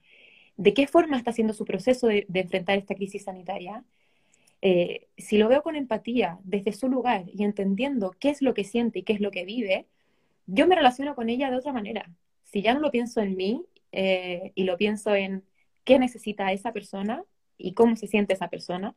¿De 0.57 0.75
qué 0.75 0.87
forma 0.87 1.17
está 1.17 1.31
haciendo 1.31 1.53
su 1.55 1.65
proceso 1.65 2.07
de, 2.09 2.27
enfrentar 2.35 2.79
esta 2.79 2.95
crisis 2.95 3.25
sanitaria? 3.25 3.85
Eh, 4.63 5.09
si 5.19 5.39
lo 5.39 5.49
veo 5.49 5.63
con 5.63 5.77
empatía 5.77 6.39
desde 6.45 6.73
su 6.73 6.89
lugar 6.89 7.25
y 7.33 7.45
entendiendo 7.45 8.13
qué 8.19 8.31
es 8.31 8.43
lo 8.43 8.55
que 8.55 8.65
siente 8.65 9.01
y 9.01 9.03
qué 9.03 9.13
es 9.13 9.21
lo 9.21 9.31
que 9.31 9.45
vive, 9.45 9.87
yo 10.47 10.67
me 10.67 10.77
relaciono 10.77 11.15
con 11.15 11.29
ella 11.29 11.51
de 11.51 11.57
otra 11.57 11.73
manera. 11.73 12.11
Si 12.45 12.63
ya 12.63 12.75
no 12.75 12.81
lo 12.81 12.91
pienso 12.91 13.21
en 13.21 13.37
mí 13.37 13.65
eh, 13.93 14.53
y 14.55 14.65
lo 14.65 14.77
pienso 14.77 15.15
en 15.15 15.45
qué 15.85 15.99
necesita 15.99 16.53
esa 16.53 16.73
persona 16.73 17.25
y 17.59 17.75
cómo 17.75 17.97
se 17.97 18.07
siente 18.07 18.35
esa 18.35 18.49
persona, 18.49 18.95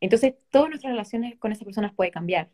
entonces 0.00 0.34
todas 0.50 0.68
nuestras 0.68 0.92
relaciones 0.92 1.36
con 1.38 1.52
esas 1.52 1.64
personas 1.64 1.94
puede 1.94 2.10
cambiar. 2.10 2.50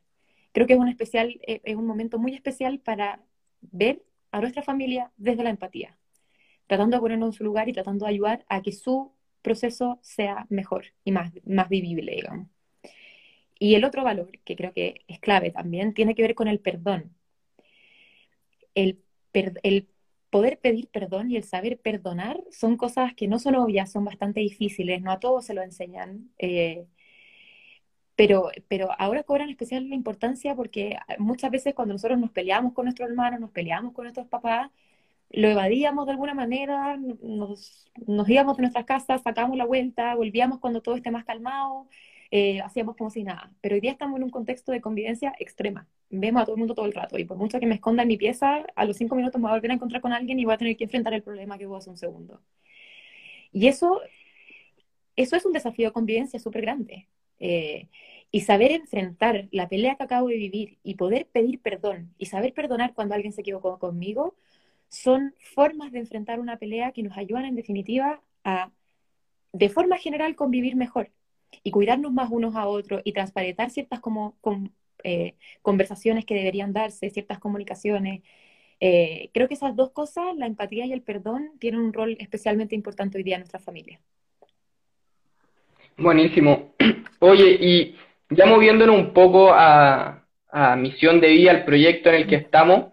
Creo 0.52 0.66
que 0.66 0.74
es 0.74 0.78
un, 0.78 0.88
especial, 0.88 1.40
eh, 1.46 1.60
es 1.64 1.76
un 1.76 1.86
momento 1.86 2.18
muy 2.18 2.34
especial 2.34 2.80
para 2.80 3.22
ver 3.60 4.02
a 4.30 4.40
nuestra 4.40 4.62
familia 4.62 5.12
desde 5.16 5.42
la 5.42 5.50
empatía, 5.50 5.96
tratando 6.66 6.96
de 6.96 7.00
ponernos 7.00 7.28
en 7.28 7.32
su 7.32 7.44
lugar 7.44 7.68
y 7.68 7.72
tratando 7.72 8.06
de 8.06 8.12
ayudar 8.12 8.44
a 8.48 8.62
que 8.62 8.72
su 8.72 9.12
proceso 9.42 9.98
sea 10.02 10.46
mejor 10.50 10.86
y 11.04 11.12
más, 11.12 11.32
más 11.44 11.68
vivible. 11.68 12.22
Y 13.58 13.74
el 13.74 13.84
otro 13.84 14.04
valor, 14.04 14.30
que 14.44 14.56
creo 14.56 14.72
que 14.72 15.02
es 15.08 15.20
clave 15.20 15.50
también, 15.50 15.94
tiene 15.94 16.14
que 16.14 16.22
ver 16.22 16.34
con 16.34 16.48
el 16.48 16.60
perdón. 16.60 17.14
El, 18.74 19.02
el 19.32 19.88
poder 20.30 20.58
pedir 20.60 20.88
perdón 20.88 21.30
y 21.30 21.36
el 21.36 21.44
saber 21.44 21.78
perdonar 21.80 22.40
son 22.50 22.76
cosas 22.76 23.14
que 23.14 23.28
no 23.28 23.38
son 23.38 23.56
obvias, 23.56 23.90
son 23.92 24.04
bastante 24.04 24.40
difíciles, 24.40 25.02
no 25.02 25.10
a 25.12 25.20
todos 25.20 25.44
se 25.46 25.54
lo 25.54 25.62
enseñan. 25.62 26.30
Eh, 26.38 26.86
pero, 28.20 28.50
pero 28.68 28.90
ahora 28.98 29.22
cobran 29.22 29.48
especial 29.48 29.90
importancia 29.94 30.54
porque 30.54 30.98
muchas 31.18 31.50
veces 31.50 31.72
cuando 31.74 31.94
nosotros 31.94 32.18
nos 32.20 32.30
peleamos 32.30 32.74
con 32.74 32.84
nuestros 32.84 33.08
hermanos, 33.08 33.40
nos 33.40 33.50
peleamos 33.50 33.94
con 33.94 34.04
nuestros 34.04 34.26
papás, 34.26 34.70
lo 35.30 35.48
evadíamos 35.48 36.04
de 36.04 36.12
alguna 36.12 36.34
manera, 36.34 36.98
nos, 36.98 37.90
nos 38.06 38.28
íbamos 38.28 38.58
de 38.58 38.62
nuestras 38.64 38.84
casas, 38.84 39.22
sacábamos 39.22 39.56
la 39.56 39.64
vuelta, 39.64 40.14
volvíamos 40.16 40.58
cuando 40.58 40.82
todo 40.82 40.96
esté 40.96 41.10
más 41.10 41.24
calmado, 41.24 41.88
eh, 42.30 42.60
hacíamos 42.60 42.94
como 42.94 43.08
si 43.08 43.24
nada. 43.24 43.54
Pero 43.62 43.76
hoy 43.76 43.80
día 43.80 43.92
estamos 43.92 44.18
en 44.18 44.24
un 44.24 44.30
contexto 44.30 44.70
de 44.70 44.82
convivencia 44.82 45.32
extrema. 45.38 45.88
Vemos 46.10 46.42
a 46.42 46.44
todo 46.44 46.56
el 46.56 46.58
mundo 46.58 46.74
todo 46.74 46.84
el 46.84 46.92
rato 46.92 47.18
y 47.18 47.24
por 47.24 47.38
mucho 47.38 47.58
que 47.58 47.66
me 47.66 47.76
esconda 47.76 48.02
en 48.02 48.08
mi 48.08 48.18
pieza, 48.18 48.66
a 48.76 48.84
los 48.84 48.98
cinco 48.98 49.14
minutos 49.16 49.40
me 49.40 49.44
voy 49.44 49.52
a 49.52 49.54
volver 49.54 49.70
a 49.70 49.74
encontrar 49.74 50.02
con 50.02 50.12
alguien 50.12 50.38
y 50.38 50.44
voy 50.44 50.52
a 50.54 50.58
tener 50.58 50.76
que 50.76 50.84
enfrentar 50.84 51.14
el 51.14 51.22
problema 51.22 51.56
que 51.56 51.66
hubo 51.66 51.76
hace 51.78 51.88
un 51.88 51.96
segundo. 51.96 52.42
Y 53.52 53.68
eso, 53.68 54.02
eso 55.16 55.36
es 55.36 55.46
un 55.46 55.52
desafío 55.52 55.88
de 55.88 55.92
convivencia 55.92 56.38
súper 56.38 56.62
grande. 56.62 57.08
Eh, 57.40 57.88
y 58.32 58.42
saber 58.42 58.72
enfrentar 58.72 59.48
la 59.50 59.68
pelea 59.68 59.96
que 59.96 60.04
acabo 60.04 60.28
de 60.28 60.36
vivir 60.36 60.78
y 60.84 60.94
poder 60.94 61.26
pedir 61.26 61.60
perdón 61.60 62.14
y 62.18 62.26
saber 62.26 62.54
perdonar 62.54 62.94
cuando 62.94 63.14
alguien 63.14 63.32
se 63.32 63.40
equivocó 63.40 63.78
conmigo 63.78 64.36
son 64.88 65.34
formas 65.54 65.92
de 65.92 66.00
enfrentar 66.00 66.40
una 66.40 66.58
pelea 66.58 66.92
que 66.92 67.02
nos 67.02 67.16
ayudan 67.18 67.44
en 67.46 67.56
definitiva 67.56 68.22
a, 68.44 68.72
de 69.52 69.68
forma 69.68 69.98
general, 69.98 70.36
convivir 70.36 70.76
mejor 70.76 71.10
y 71.62 71.70
cuidarnos 71.70 72.12
más 72.12 72.30
unos 72.30 72.54
a 72.56 72.66
otros 72.68 73.02
y 73.04 73.12
transparentar 73.12 73.70
ciertas 73.70 74.00
como, 74.00 74.36
eh, 75.04 75.36
conversaciones 75.62 76.24
que 76.24 76.34
deberían 76.34 76.72
darse, 76.72 77.10
ciertas 77.10 77.38
comunicaciones. 77.38 78.22
Eh, 78.80 79.30
creo 79.34 79.48
que 79.48 79.54
esas 79.54 79.76
dos 79.76 79.90
cosas, 79.92 80.36
la 80.36 80.46
empatía 80.46 80.86
y 80.86 80.92
el 80.92 81.02
perdón, 81.02 81.52
tienen 81.60 81.80
un 81.80 81.92
rol 81.92 82.16
especialmente 82.20 82.74
importante 82.74 83.18
hoy 83.18 83.24
día 83.24 83.36
en 83.36 83.42
nuestra 83.42 83.60
familia. 83.60 84.00
Buenísimo. 86.00 86.74
Oye, 87.18 87.58
y 87.60 87.96
ya 88.30 88.46
moviéndonos 88.46 88.96
un 88.96 89.12
poco 89.12 89.52
a, 89.52 90.16
misión 90.78 91.20
de 91.20 91.28
vida, 91.28 91.50
al 91.50 91.64
proyecto 91.64 92.08
en 92.08 92.14
el 92.14 92.26
que 92.26 92.36
estamos, 92.36 92.92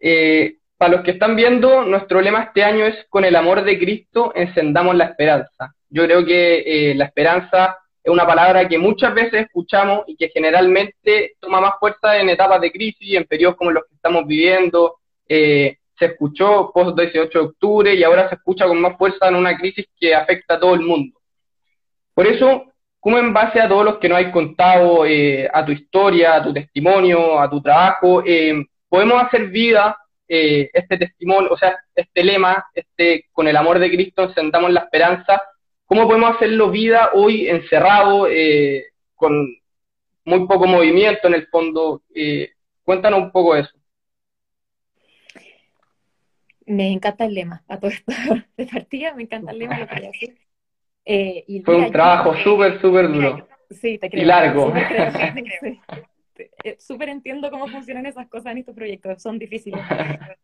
eh, 0.00 0.56
para 0.78 0.96
los 0.96 1.04
que 1.04 1.10
están 1.12 1.36
viendo, 1.36 1.84
nuestro 1.84 2.22
lema 2.22 2.44
este 2.44 2.64
año 2.64 2.86
es 2.86 3.06
con 3.10 3.24
el 3.24 3.36
amor 3.36 3.64
de 3.64 3.78
Cristo 3.78 4.32
encendamos 4.34 4.96
la 4.96 5.04
esperanza. 5.04 5.74
Yo 5.90 6.04
creo 6.04 6.24
que 6.24 6.90
eh, 6.90 6.94
la 6.94 7.04
esperanza 7.04 7.76
es 8.02 8.10
una 8.10 8.26
palabra 8.26 8.66
que 8.66 8.78
muchas 8.78 9.14
veces 9.14 9.42
escuchamos 9.42 10.04
y 10.06 10.16
que 10.16 10.30
generalmente 10.30 11.34
toma 11.40 11.60
más 11.60 11.74
fuerza 11.78 12.18
en 12.18 12.30
etapas 12.30 12.60
de 12.60 12.72
crisis, 12.72 13.14
en 13.14 13.24
periodos 13.24 13.56
como 13.56 13.72
los 13.72 13.84
que 13.84 13.94
estamos 13.94 14.26
viviendo. 14.26 14.96
Eh, 15.28 15.76
se 15.98 16.06
escuchó 16.06 16.70
post 16.72 16.98
18 16.98 17.38
de 17.38 17.44
octubre 17.44 17.94
y 17.94 18.02
ahora 18.02 18.28
se 18.28 18.36
escucha 18.36 18.66
con 18.66 18.80
más 18.80 18.96
fuerza 18.96 19.28
en 19.28 19.36
una 19.36 19.56
crisis 19.56 19.86
que 20.00 20.14
afecta 20.14 20.54
a 20.54 20.60
todo 20.60 20.74
el 20.74 20.80
mundo. 20.80 21.17
Por 22.18 22.26
eso, 22.26 22.72
como 22.98 23.16
en 23.16 23.32
base 23.32 23.60
a 23.60 23.68
todos 23.68 23.84
los 23.84 23.98
que 23.98 24.08
nos 24.08 24.18
hay 24.18 24.32
contado, 24.32 25.06
eh, 25.06 25.48
a 25.52 25.64
tu 25.64 25.70
historia, 25.70 26.34
a 26.34 26.42
tu 26.42 26.52
testimonio, 26.52 27.38
a 27.38 27.48
tu 27.48 27.62
trabajo, 27.62 28.24
podemos 28.88 29.22
hacer 29.22 29.50
vida 29.50 29.96
eh, 30.26 30.68
este 30.72 30.98
testimonio, 30.98 31.52
o 31.52 31.56
sea, 31.56 31.78
este 31.94 32.24
lema, 32.24 32.66
este 32.74 33.26
con 33.30 33.46
el 33.46 33.56
amor 33.56 33.78
de 33.78 33.88
Cristo 33.88 34.24
encendamos 34.24 34.72
la 34.72 34.80
esperanza, 34.80 35.40
¿cómo 35.84 36.08
podemos 36.08 36.34
hacerlo 36.34 36.72
vida 36.72 37.10
hoy 37.14 37.48
encerrado, 37.48 38.26
eh, 38.26 38.86
con 39.14 39.56
muy 40.24 40.44
poco 40.48 40.66
movimiento 40.66 41.28
en 41.28 41.34
el 41.34 41.46
fondo? 41.46 42.02
Eh, 42.12 42.50
cuéntanos 42.82 43.20
un 43.20 43.30
poco 43.30 43.54
eso. 43.54 43.78
Me 46.66 46.90
encanta 46.90 47.26
el 47.26 47.34
lema, 47.34 47.62
a 47.68 47.78
todo 47.78 47.92
de 48.56 48.66
partida, 48.66 49.14
me 49.14 49.22
encanta 49.22 49.52
el 49.52 49.60
lema, 49.60 49.78
lo 49.78 49.86
que. 49.86 50.47
Y 51.46 51.60
Fue 51.62 51.76
un 51.76 51.90
trabajo 51.90 52.36
súper, 52.36 52.80
súper 52.80 53.08
duro. 53.08 53.48
Sí, 53.70 53.98
te 53.98 54.10
creo. 54.10 54.22
Y 54.22 54.26
largo. 54.26 54.72
Eh, 56.62 56.76
súper 56.78 57.08
entiendo 57.08 57.50
cómo 57.50 57.66
funcionan 57.66 58.06
esas 58.06 58.28
cosas 58.28 58.52
en 58.52 58.58
estos 58.58 58.74
proyectos, 58.74 59.20
son 59.20 59.40
difíciles, 59.40 59.80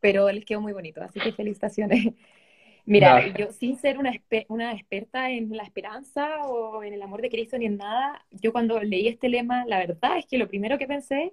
pero 0.00 0.28
les 0.30 0.44
quedó 0.44 0.60
muy 0.60 0.72
bonito, 0.72 1.00
así 1.00 1.20
que 1.20 1.30
felicitaciones. 1.30 2.06
Mira, 2.86 3.28
yo 3.28 3.50
sin 3.50 3.78
ser 3.78 3.96
una, 3.96 4.12
una 4.48 4.72
experta 4.72 5.30
en 5.30 5.56
la 5.56 5.62
esperanza 5.62 6.42
o 6.46 6.82
en 6.82 6.92
el 6.92 7.00
amor 7.00 7.22
de 7.22 7.30
Cristo 7.30 7.56
ni 7.56 7.66
en 7.66 7.78
nada, 7.78 8.26
yo 8.30 8.52
cuando 8.52 8.82
leí 8.82 9.08
este 9.08 9.28
lema, 9.28 9.64
la 9.66 9.78
verdad 9.78 10.18
es 10.18 10.26
que 10.26 10.36
lo 10.36 10.48
primero 10.48 10.78
que 10.78 10.86
pensé 10.86 11.32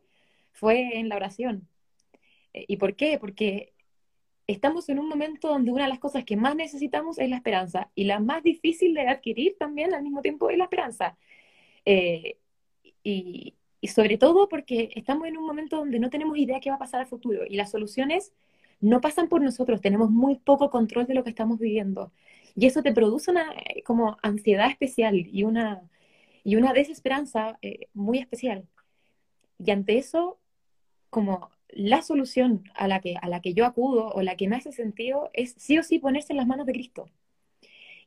fue 0.52 0.98
en 0.98 1.10
la 1.10 1.16
oración. 1.16 1.68
Eh, 2.54 2.66
¿Y 2.68 2.78
por 2.78 2.96
qué? 2.96 3.18
Porque 3.20 3.71
estamos 4.52 4.90
en 4.90 5.00
un 5.00 5.10
momento 5.10 5.50
donde 5.50 5.72
una 5.72 5.84
de 5.84 5.90
las 5.90 6.00
cosas 6.00 6.24
que 6.26 6.36
más 6.38 6.56
necesitamos 6.56 7.20
es 7.20 7.30
la 7.30 7.38
esperanza 7.38 7.90
y 7.96 8.06
la 8.06 8.20
más 8.20 8.44
difícil 8.44 8.94
de 8.94 9.08
adquirir 9.08 9.56
también 9.58 9.94
al 9.94 10.04
mismo 10.04 10.22
tiempo 10.22 10.50
es 10.50 10.58
la 10.58 10.66
esperanza. 10.66 11.18
Eh, 11.86 12.38
y, 13.04 13.56
y 13.82 13.88
sobre 13.88 14.18
todo 14.18 14.48
porque 14.50 14.92
estamos 14.96 15.28
en 15.28 15.38
un 15.38 15.46
momento 15.46 15.78
donde 15.78 16.00
no 16.00 16.10
tenemos 16.10 16.38
idea 16.38 16.60
qué 16.60 16.70
va 16.70 16.76
a 16.78 16.80
pasar 16.80 17.02
al 17.02 17.08
futuro 17.08 17.46
y 17.48 17.56
las 17.56 17.72
soluciones 17.72 18.32
no 18.82 19.02
pasan 19.02 19.30
por 19.30 19.42
nosotros, 19.42 19.82
tenemos 19.82 20.10
muy 20.12 20.38
poco 20.38 20.70
control 20.72 21.06
de 21.08 21.14
lo 21.14 21.24
que 21.24 21.30
estamos 21.30 21.60
viviendo. 21.60 22.12
Y 22.56 22.66
eso 22.66 22.82
te 22.84 22.94
produce 22.94 23.32
una 23.32 23.54
eh, 23.54 23.84
como 23.84 24.18
ansiedad 24.24 24.70
especial 24.70 25.16
y 25.16 25.44
una, 25.44 25.82
y 26.44 26.56
una 26.56 26.74
desesperanza 26.74 27.58
eh, 27.62 27.88
muy 27.94 28.20
especial. 28.20 28.68
Y 29.60 29.72
ante 29.72 29.98
eso, 29.98 30.40
como 31.10 31.52
la 31.72 32.02
solución 32.02 32.64
a 32.76 32.88
la, 32.88 33.00
que, 33.02 33.16
a 33.22 33.28
la 33.30 33.42
que 33.42 33.54
yo 33.54 33.66
acudo 33.66 34.10
o 34.10 34.22
la 34.22 34.36
que 34.36 34.48
me 34.48 34.56
hace 34.56 34.72
sentido 34.72 35.30
es 35.34 35.54
sí 35.58 35.78
o 35.78 35.84
sí 35.84 36.00
ponerse 36.00 36.34
en 36.34 36.38
las 36.38 36.48
manos 36.48 36.66
de 36.66 36.74
Cristo 36.74 37.10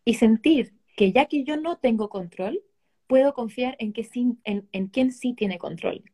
y 0.04 0.14
sentir 0.14 0.74
que 0.96 1.12
ya 1.12 1.26
que 1.26 1.44
yo 1.44 1.56
no 1.56 1.78
tengo 1.78 2.08
control, 2.08 2.62
puedo 3.06 3.34
confiar 3.34 3.76
en, 3.78 3.92
que 3.92 4.08
en, 4.14 4.68
en 4.72 4.86
quien 4.88 5.12
sí 5.12 5.34
tiene 5.34 5.58
control, 5.58 6.04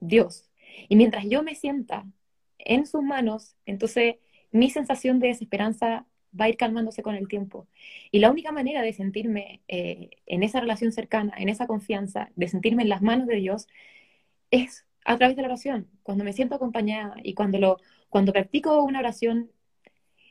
Dios. 0.00 0.50
Y 0.88 0.96
mientras 0.96 1.26
yo 1.28 1.42
me 1.42 1.54
sienta 1.54 2.06
en 2.58 2.86
sus 2.86 3.02
manos, 3.02 3.56
entonces 3.66 4.16
mi 4.50 4.70
sensación 4.70 5.18
de 5.18 5.28
desesperanza 5.28 6.06
va 6.38 6.46
a 6.46 6.48
ir 6.48 6.56
calmándose 6.56 7.02
con 7.02 7.14
el 7.14 7.28
tiempo. 7.28 7.68
Y 8.10 8.20
la 8.20 8.30
única 8.30 8.52
manera 8.52 8.82
de 8.82 8.92
sentirme 8.92 9.60
eh, 9.68 10.10
en 10.26 10.42
esa 10.42 10.60
relación 10.60 10.92
cercana, 10.92 11.34
en 11.36 11.48
esa 11.48 11.66
confianza, 11.66 12.30
de 12.36 12.48
sentirme 12.48 12.82
en 12.82 12.88
las 12.88 13.02
manos 13.02 13.26
de 13.26 13.36
Dios, 13.36 13.66
es 14.50 14.86
a 15.04 15.16
través 15.16 15.36
de 15.36 15.42
la 15.42 15.48
oración. 15.48 15.88
Cuando 16.02 16.24
me 16.24 16.32
siento 16.32 16.54
acompañada 16.54 17.16
y 17.22 17.34
cuando, 17.34 17.58
lo, 17.58 17.78
cuando 18.08 18.32
practico 18.32 18.82
una 18.82 19.00
oración 19.00 19.50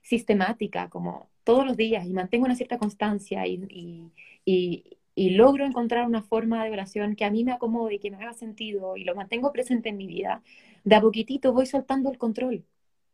sistemática, 0.04 0.90
como 0.90 1.30
todos 1.44 1.66
los 1.66 1.78
días, 1.78 2.06
y 2.06 2.13
mantengo 2.13 2.46
una 2.46 2.56
cierta 2.56 2.78
constancia 2.78 3.46
y, 3.48 4.12
y, 4.46 4.98
y 5.16 5.30
logro 5.32 5.66
encontrar 5.66 6.06
una 6.08 6.24
forma 6.24 6.63
de 6.63 6.72
oración 6.72 7.16
que 7.16 7.25
a 7.25 7.32
mí 7.32 7.44
me 7.44 7.51
acomode 7.51 7.96
y 7.96 8.00
que 8.00 8.12
me 8.12 8.18
haga 8.18 8.34
sentido 8.34 8.98
y 8.98 9.04
lo 9.04 9.16
mantengo 9.16 9.51
presente 9.51 9.90
en 9.90 9.98
mi 9.98 10.08
vida, 10.08 10.44
de 10.84 10.96
a 10.96 11.01
poquitito 11.01 11.54
voy 11.54 11.66
soltando 11.66 12.12
el 12.12 12.18
control, 12.18 12.66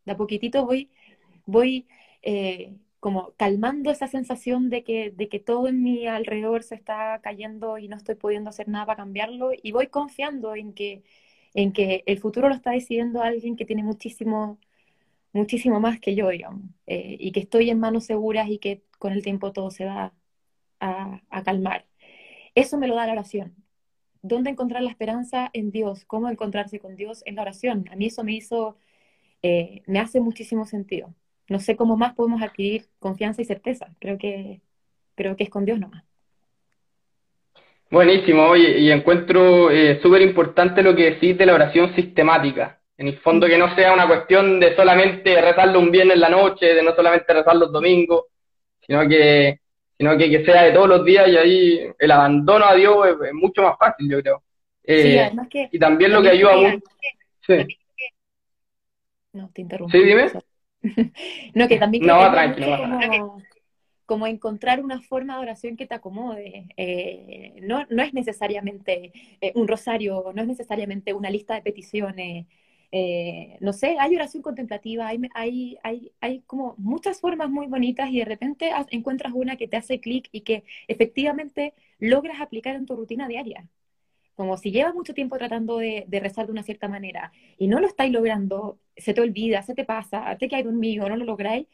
de 0.05 0.11
a 0.11 0.17
poquitito 0.17 0.65
voy, 0.65 0.89
voy 1.45 1.87
eh, 2.21 2.75
como 2.99 3.33
calmando 3.37 3.91
esa 3.91 4.07
sensación 4.07 4.69
de 4.69 4.83
que, 4.83 5.11
de 5.11 5.29
que 5.29 5.39
todo 5.39 5.67
en 5.67 5.83
mi 5.83 6.07
alrededor 6.07 6.63
se 6.63 6.75
está 6.75 7.19
cayendo 7.21 7.77
y 7.77 7.87
no 7.87 7.95
estoy 7.97 8.15
pudiendo 8.15 8.49
hacer 8.49 8.67
nada 8.67 8.85
para 8.85 8.97
cambiarlo 8.97 9.51
y 9.61 9.71
voy 9.71 9.87
confiando 9.87 10.55
en 10.55 10.73
que, 10.73 11.03
en 11.53 11.73
que 11.73 12.03
el 12.07 12.19
futuro 12.19 12.49
lo 12.49 12.55
está 12.55 12.71
decidiendo 12.71 13.21
alguien 13.21 13.55
que 13.55 13.65
tiene 13.65 13.83
muchísimo, 13.83 14.59
muchísimo 15.33 15.79
más 15.79 15.99
que 15.99 16.15
yo, 16.15 16.29
eh, 16.31 17.17
y 17.19 17.31
que 17.31 17.41
estoy 17.41 17.69
en 17.69 17.79
manos 17.79 18.05
seguras 18.05 18.49
y 18.49 18.59
que 18.59 18.83
con 18.99 19.13
el 19.13 19.23
tiempo 19.23 19.53
todo 19.53 19.71
se 19.71 19.85
va 19.85 20.13
a, 20.79 21.21
a 21.29 21.43
calmar. 21.43 21.87
Eso 22.55 22.77
me 22.79 22.87
lo 22.87 22.95
da 22.95 23.07
la 23.07 23.13
oración. 23.13 23.55
¿Dónde 24.23 24.51
encontrar 24.51 24.83
la 24.83 24.91
esperanza 24.91 25.49
en 25.53 25.71
Dios? 25.71 26.05
¿Cómo 26.05 26.29
encontrarse 26.29 26.79
con 26.79 26.95
Dios 26.95 27.23
en 27.25 27.35
la 27.35 27.43
oración? 27.43 27.85
A 27.91 27.95
mí 27.97 28.07
eso 28.07 28.23
me 28.23 28.33
hizo, 28.33 28.77
eh, 29.43 29.83
me 29.87 29.99
hace 29.99 30.21
muchísimo 30.21 30.65
sentido. 30.65 31.15
No 31.49 31.59
sé 31.61 31.77
cómo 31.77 31.97
más 31.97 32.15
podemos 32.15 32.43
adquirir 32.43 32.89
confianza 32.99 33.43
y 33.43 33.45
certeza. 33.45 33.95
Creo 33.99 34.19
que, 34.19 34.61
creo 35.15 35.37
que 35.37 35.45
es 35.45 35.51
con 35.51 35.65
Dios 35.65 35.79
nomás. 35.79 36.05
Buenísimo, 37.89 38.47
oye, 38.47 38.79
y 38.79 38.91
encuentro 38.91 39.71
eh, 39.71 39.99
súper 40.01 40.21
importante 40.21 40.83
lo 40.83 40.93
que 40.93 41.11
decís 41.11 41.37
de 41.37 41.45
la 41.45 41.53
oración 41.53 41.95
sistemática. 41.95 42.79
En 42.97 43.07
el 43.07 43.17
fondo 43.19 43.47
que 43.47 43.57
no 43.57 43.73
sea 43.75 43.93
una 43.93 44.07
cuestión 44.07 44.59
de 44.59 44.75
solamente 44.75 45.39
rezarlo 45.39 45.79
un 45.79 45.91
viernes 45.91 46.15
en 46.15 46.21
la 46.21 46.29
noche, 46.29 46.73
de 46.73 46.83
no 46.83 46.93
solamente 46.95 47.33
rezarlo 47.33 47.65
los 47.65 47.71
domingos, 47.71 48.25
sino 48.85 49.07
que, 49.07 49.59
sino 49.97 50.17
que, 50.17 50.29
que 50.29 50.43
sea 50.43 50.63
de 50.63 50.73
todos 50.73 50.89
los 50.89 51.05
días 51.05 51.29
y 51.29 51.37
ahí 51.37 51.91
el 51.97 52.11
abandono 52.11 52.65
a 52.65 52.75
Dios 52.75 53.07
es, 53.07 53.33
mucho 53.33 53.61
más 53.61 53.77
fácil, 53.77 54.09
yo 54.09 54.21
creo. 54.21 54.43
Eh, 54.83 55.31
y 55.71 55.79
también 55.79 56.11
lo 56.11 56.21
que 56.21 56.29
ayuda 56.29 56.57
mucho... 56.57 56.79
Sí. 57.45 57.77
No, 59.33 59.49
te 59.53 59.61
interrumpo. 59.61 59.91
Sí, 59.91 60.03
dime. 60.03 60.31
no, 61.53 61.67
que 61.67 61.77
también... 61.77 62.05
No, 62.05 62.31
tranquilo 62.31 62.77
como 62.77 63.41
encontrar 64.27 64.83
una 64.83 65.01
forma 65.01 65.35
de 65.35 65.41
oración 65.41 65.75
que 65.77 65.85
te 65.87 65.95
acomode. 65.95 66.67
Eh, 66.77 67.59
no, 67.63 67.85
no, 67.89 68.03
es 68.03 68.13
necesariamente 68.13 69.11
eh, 69.41 69.51
un 69.55 69.67
rosario, 69.67 70.31
no 70.33 70.41
es 70.41 70.47
necesariamente 70.47 71.13
una 71.13 71.29
lista 71.29 71.55
de 71.55 71.61
peticiones. 71.61 72.47
Eh, 72.91 73.57
no 73.59 73.73
sé, 73.73 73.97
hay 73.99 74.15
oración 74.15 74.41
contemplativa, 74.41 75.07
hay, 75.07 75.19
hay, 75.33 75.77
hay, 75.83 76.11
hay, 76.21 76.41
como 76.47 76.75
muchas 76.77 77.19
formas 77.19 77.49
muy 77.49 77.67
bonitas 77.67 78.09
y 78.09 78.19
de 78.19 78.25
repente 78.25 78.71
encuentras 78.91 79.33
una 79.33 79.57
que 79.57 79.67
te 79.67 79.77
hace 79.77 79.99
clic 79.99 80.29
y 80.31 80.41
que 80.41 80.63
efectivamente 80.87 81.73
logras 81.99 82.39
aplicar 82.41 82.75
en 82.75 82.85
tu 82.85 82.95
rutina 82.95 83.27
diaria. 83.27 83.67
Como 84.35 84.57
si 84.57 84.71
llevas 84.71 84.93
mucho 84.93 85.13
tiempo 85.13 85.37
tratando 85.37 85.79
de, 85.79 86.05
rezar 86.11 86.45
de 86.45 86.51
una 86.53 86.63
cierta 86.63 86.87
manera 86.87 87.31
y 87.57 87.67
no 87.67 87.79
lo 87.79 87.87
estáis 87.87 88.11
logrando, 88.13 88.79
se 88.95 89.13
te 89.13 89.21
olvida, 89.21 89.63
se 89.63 89.75
te 89.75 89.83
pasa, 89.85 90.37
te 90.37 90.47
cae 90.49 90.63
dormido, 90.63 91.09
no 91.09 91.17
lo 91.17 91.25
lográis, 91.25 91.67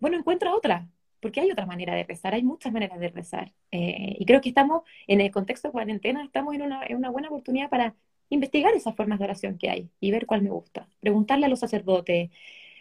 bueno, 0.00 0.18
encuentra 0.18 0.54
otra, 0.54 0.88
porque 1.20 1.40
hay 1.40 1.50
otra 1.50 1.66
manera 1.66 1.94
de 1.94 2.04
rezar, 2.04 2.34
hay 2.34 2.42
muchas 2.42 2.72
maneras 2.72 2.98
de 2.98 3.08
rezar. 3.08 3.52
Eh, 3.70 4.16
y 4.18 4.24
creo 4.24 4.40
que 4.40 4.50
estamos, 4.50 4.82
en 5.06 5.20
el 5.20 5.30
contexto 5.30 5.68
de 5.68 5.72
cuarentena, 5.72 6.24
estamos 6.24 6.54
en 6.54 6.62
una, 6.62 6.84
en 6.86 6.96
una, 6.96 7.10
buena 7.10 7.28
oportunidad 7.28 7.68
para 7.68 7.94
investigar 8.30 8.74
esas 8.74 8.94
formas 8.94 9.18
de 9.18 9.24
oración 9.24 9.58
que 9.58 9.70
hay 9.70 9.88
y 10.00 10.10
ver 10.10 10.26
cuál 10.26 10.42
me 10.42 10.50
gusta. 10.50 10.86
Preguntarle 11.00 11.46
a 11.46 11.48
los 11.48 11.60
sacerdotes, 11.60 12.30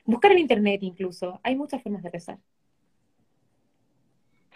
buscar 0.05 0.31
en 0.31 0.39
internet 0.39 0.79
incluso. 0.83 1.39
Hay 1.43 1.55
muchas 1.55 1.81
formas 1.81 2.03
de 2.03 2.09
rezar. 2.09 2.37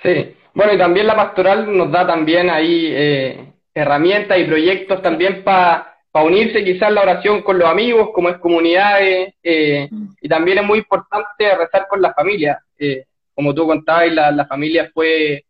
Sí, 0.04 0.36
bueno, 0.54 0.74
y 0.74 0.78
también 0.78 1.08
la 1.08 1.16
pastoral 1.16 1.78
nos 1.78 1.92
da 1.92 2.08
también 2.08 2.50
ahí 2.50 2.88
eh, 2.90 3.54
herramientas 3.74 4.40
y 4.40 4.46
proyectos 4.46 5.02
también 5.02 5.44
para 5.44 5.96
unirse 6.14 6.64
quizás 6.64 6.92
la 6.92 7.02
oración 7.02 7.42
con 7.44 7.60
los 7.60 7.70
amigos, 7.70 8.10
como 8.14 8.30
es 8.30 8.38
comunidades, 8.38 9.36
eh, 9.44 9.88
mm. 9.90 10.08
y 10.22 10.28
también 10.28 10.58
es 10.60 10.66
muy 10.66 10.80
importante 10.80 11.56
rezar 11.56 11.88
con 11.88 12.02
la 12.02 12.14
familia. 12.14 12.60
Eh, 12.78 13.06
como 13.34 13.54
tú 13.54 13.66
contabas, 13.66 14.12
la, 14.12 14.32
la 14.32 14.46
familia 14.46 14.90
fue 14.94 15.46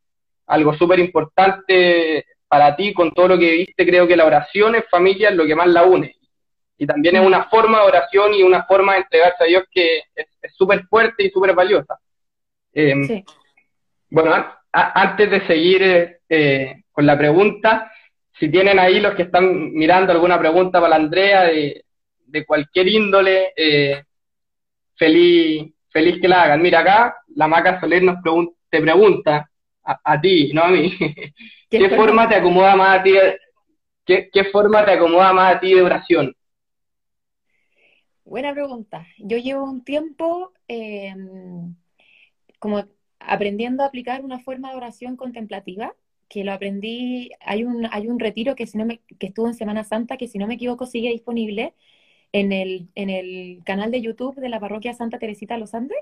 algo 0.48 0.74
súper 0.76 1.00
importante 1.00 2.26
para 2.48 2.76
ti, 2.76 2.94
con 2.94 3.14
todo 3.14 3.30
lo 3.30 3.40
que 3.40 3.52
viste, 3.52 3.86
creo 3.86 4.06
que 4.06 4.18
la 4.18 4.26
oración 4.26 4.76
en 4.76 4.84
familia 4.92 5.30
es 5.30 5.36
lo 5.36 5.46
que 5.46 5.56
más 5.56 5.68
la 5.68 5.84
une. 5.84 6.16
Y 6.78 6.86
también 6.86 7.16
es 7.16 7.26
una 7.26 7.46
forma 7.46 7.80
de 7.80 7.88
oración 7.88 8.34
y 8.34 8.44
una 8.44 8.66
forma 8.66 8.94
de 8.94 9.00
entregarse 9.00 9.44
a 9.44 9.48
Dios 9.48 9.64
que 9.72 10.00
es 10.16 10.54
súper 10.58 10.86
fuerte 10.88 11.24
y 11.24 11.30
súper 11.30 11.54
valiosa. 11.54 11.98
Eh, 12.74 13.24
bueno, 14.10 14.34
antes 14.72 15.32
de 15.32 15.48
seguir 15.48 16.20
eh, 16.28 16.84
con 16.92 17.06
la 17.06 17.18
pregunta, 17.18 17.92
si 18.38 18.50
tienen 18.50 18.80
ahí 18.80 19.00
los 19.00 19.16
que 19.16 19.24
están 19.24 19.72
mirando 19.72 20.12
alguna 20.12 20.40
pregunta 20.40 20.80
para 20.82 20.90
la 20.90 20.96
Andrea 20.98 21.44
de, 21.44 21.86
de 22.26 22.46
cualquier 22.46 22.88
índole, 22.88 23.54
eh, 23.56 24.04
feliz, 24.96 25.74
feliz 25.90 26.20
que 26.20 26.28
la 26.28 26.44
hagan. 26.44 26.62
Mira, 26.62 26.80
acá 26.80 27.21
la 27.36 27.48
Maca 27.48 27.80
Soler 27.80 28.04
nos 28.04 28.18
te 28.70 28.82
pregunta, 28.82 29.50
a, 29.84 30.22
ti, 30.22 30.52
no 30.54 30.64
a 30.64 30.70
mí, 30.70 30.94
¿qué, 31.70 31.90
forma 31.90 32.30
te 32.30 32.36
acomoda 32.36 32.76
más 32.76 33.00
a 33.00 33.04
ti? 33.04 33.14
¿qué, 34.06 34.30
¿Qué 34.32 34.46
forma 34.46 34.86
te 34.86 34.92
acomoda 34.92 35.34
más 35.34 35.56
a 35.56 35.60
ti 35.60 35.74
de 35.74 35.82
oración? 35.82 36.36
Buena 38.24 38.54
pregunta. 38.54 39.06
Yo 39.18 39.38
llevo 39.38 39.64
un 39.64 39.84
tiempo 39.84 40.54
em, 40.68 41.76
como 42.60 42.86
aprendiendo 43.20 43.84
a 43.84 43.88
aplicar 43.88 44.24
una 44.24 44.40
forma 44.40 44.72
de 44.72 44.78
oración 44.78 45.18
contemplativa, 45.18 45.94
que 46.30 46.46
lo 46.46 46.54
aprendí, 46.54 47.32
hay 47.42 47.66
un, 47.66 47.88
hay 47.92 48.08
un 48.08 48.20
retiro 48.20 48.56
que, 48.56 48.68
si 48.68 48.78
no 48.78 48.86
me, 48.86 49.02
que 49.20 49.28
estuvo 49.28 49.48
en 49.48 49.54
Semana 49.54 49.84
Santa, 49.84 50.16
que 50.16 50.28
si 50.28 50.38
no 50.38 50.48
me 50.48 50.54
equivoco 50.54 50.86
sigue 50.86 51.10
disponible, 51.10 51.74
en 52.32 52.52
el, 52.54 52.88
en 52.96 53.10
el 53.10 53.62
canal 53.66 53.92
de 53.92 54.02
YouTube 54.02 54.40
de 54.40 54.50
la 54.50 54.60
parroquia 54.60 54.94
Santa 54.94 55.20
Teresita 55.20 55.56
de 55.56 55.60
los 55.60 55.74
Andes. 55.74 55.98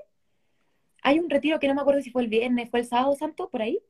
Hay 1.02 1.18
un 1.18 1.30
retiro 1.30 1.58
que 1.60 1.68
no 1.68 1.74
me 1.74 1.80
acuerdo 1.80 2.02
si 2.02 2.10
fue 2.10 2.22
el 2.22 2.28
viernes, 2.28 2.70
fue 2.70 2.80
el 2.80 2.86
sábado 2.86 3.14
santo, 3.16 3.48
por 3.50 3.62
ahí, 3.62 3.80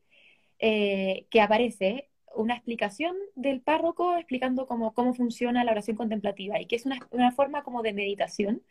eh, 0.58 1.26
que 1.30 1.40
aparece 1.40 2.08
una 2.34 2.54
explicación 2.54 3.16
del 3.34 3.60
párroco 3.60 4.16
explicando 4.16 4.66
cómo, 4.66 4.94
cómo 4.94 5.14
funciona 5.14 5.64
la 5.64 5.72
oración 5.72 5.96
contemplativa 5.96 6.60
y 6.60 6.66
que 6.66 6.76
es 6.76 6.86
una, 6.86 6.98
una 7.10 7.32
forma 7.32 7.62
como 7.64 7.82
de 7.82 7.92
meditación 7.92 8.62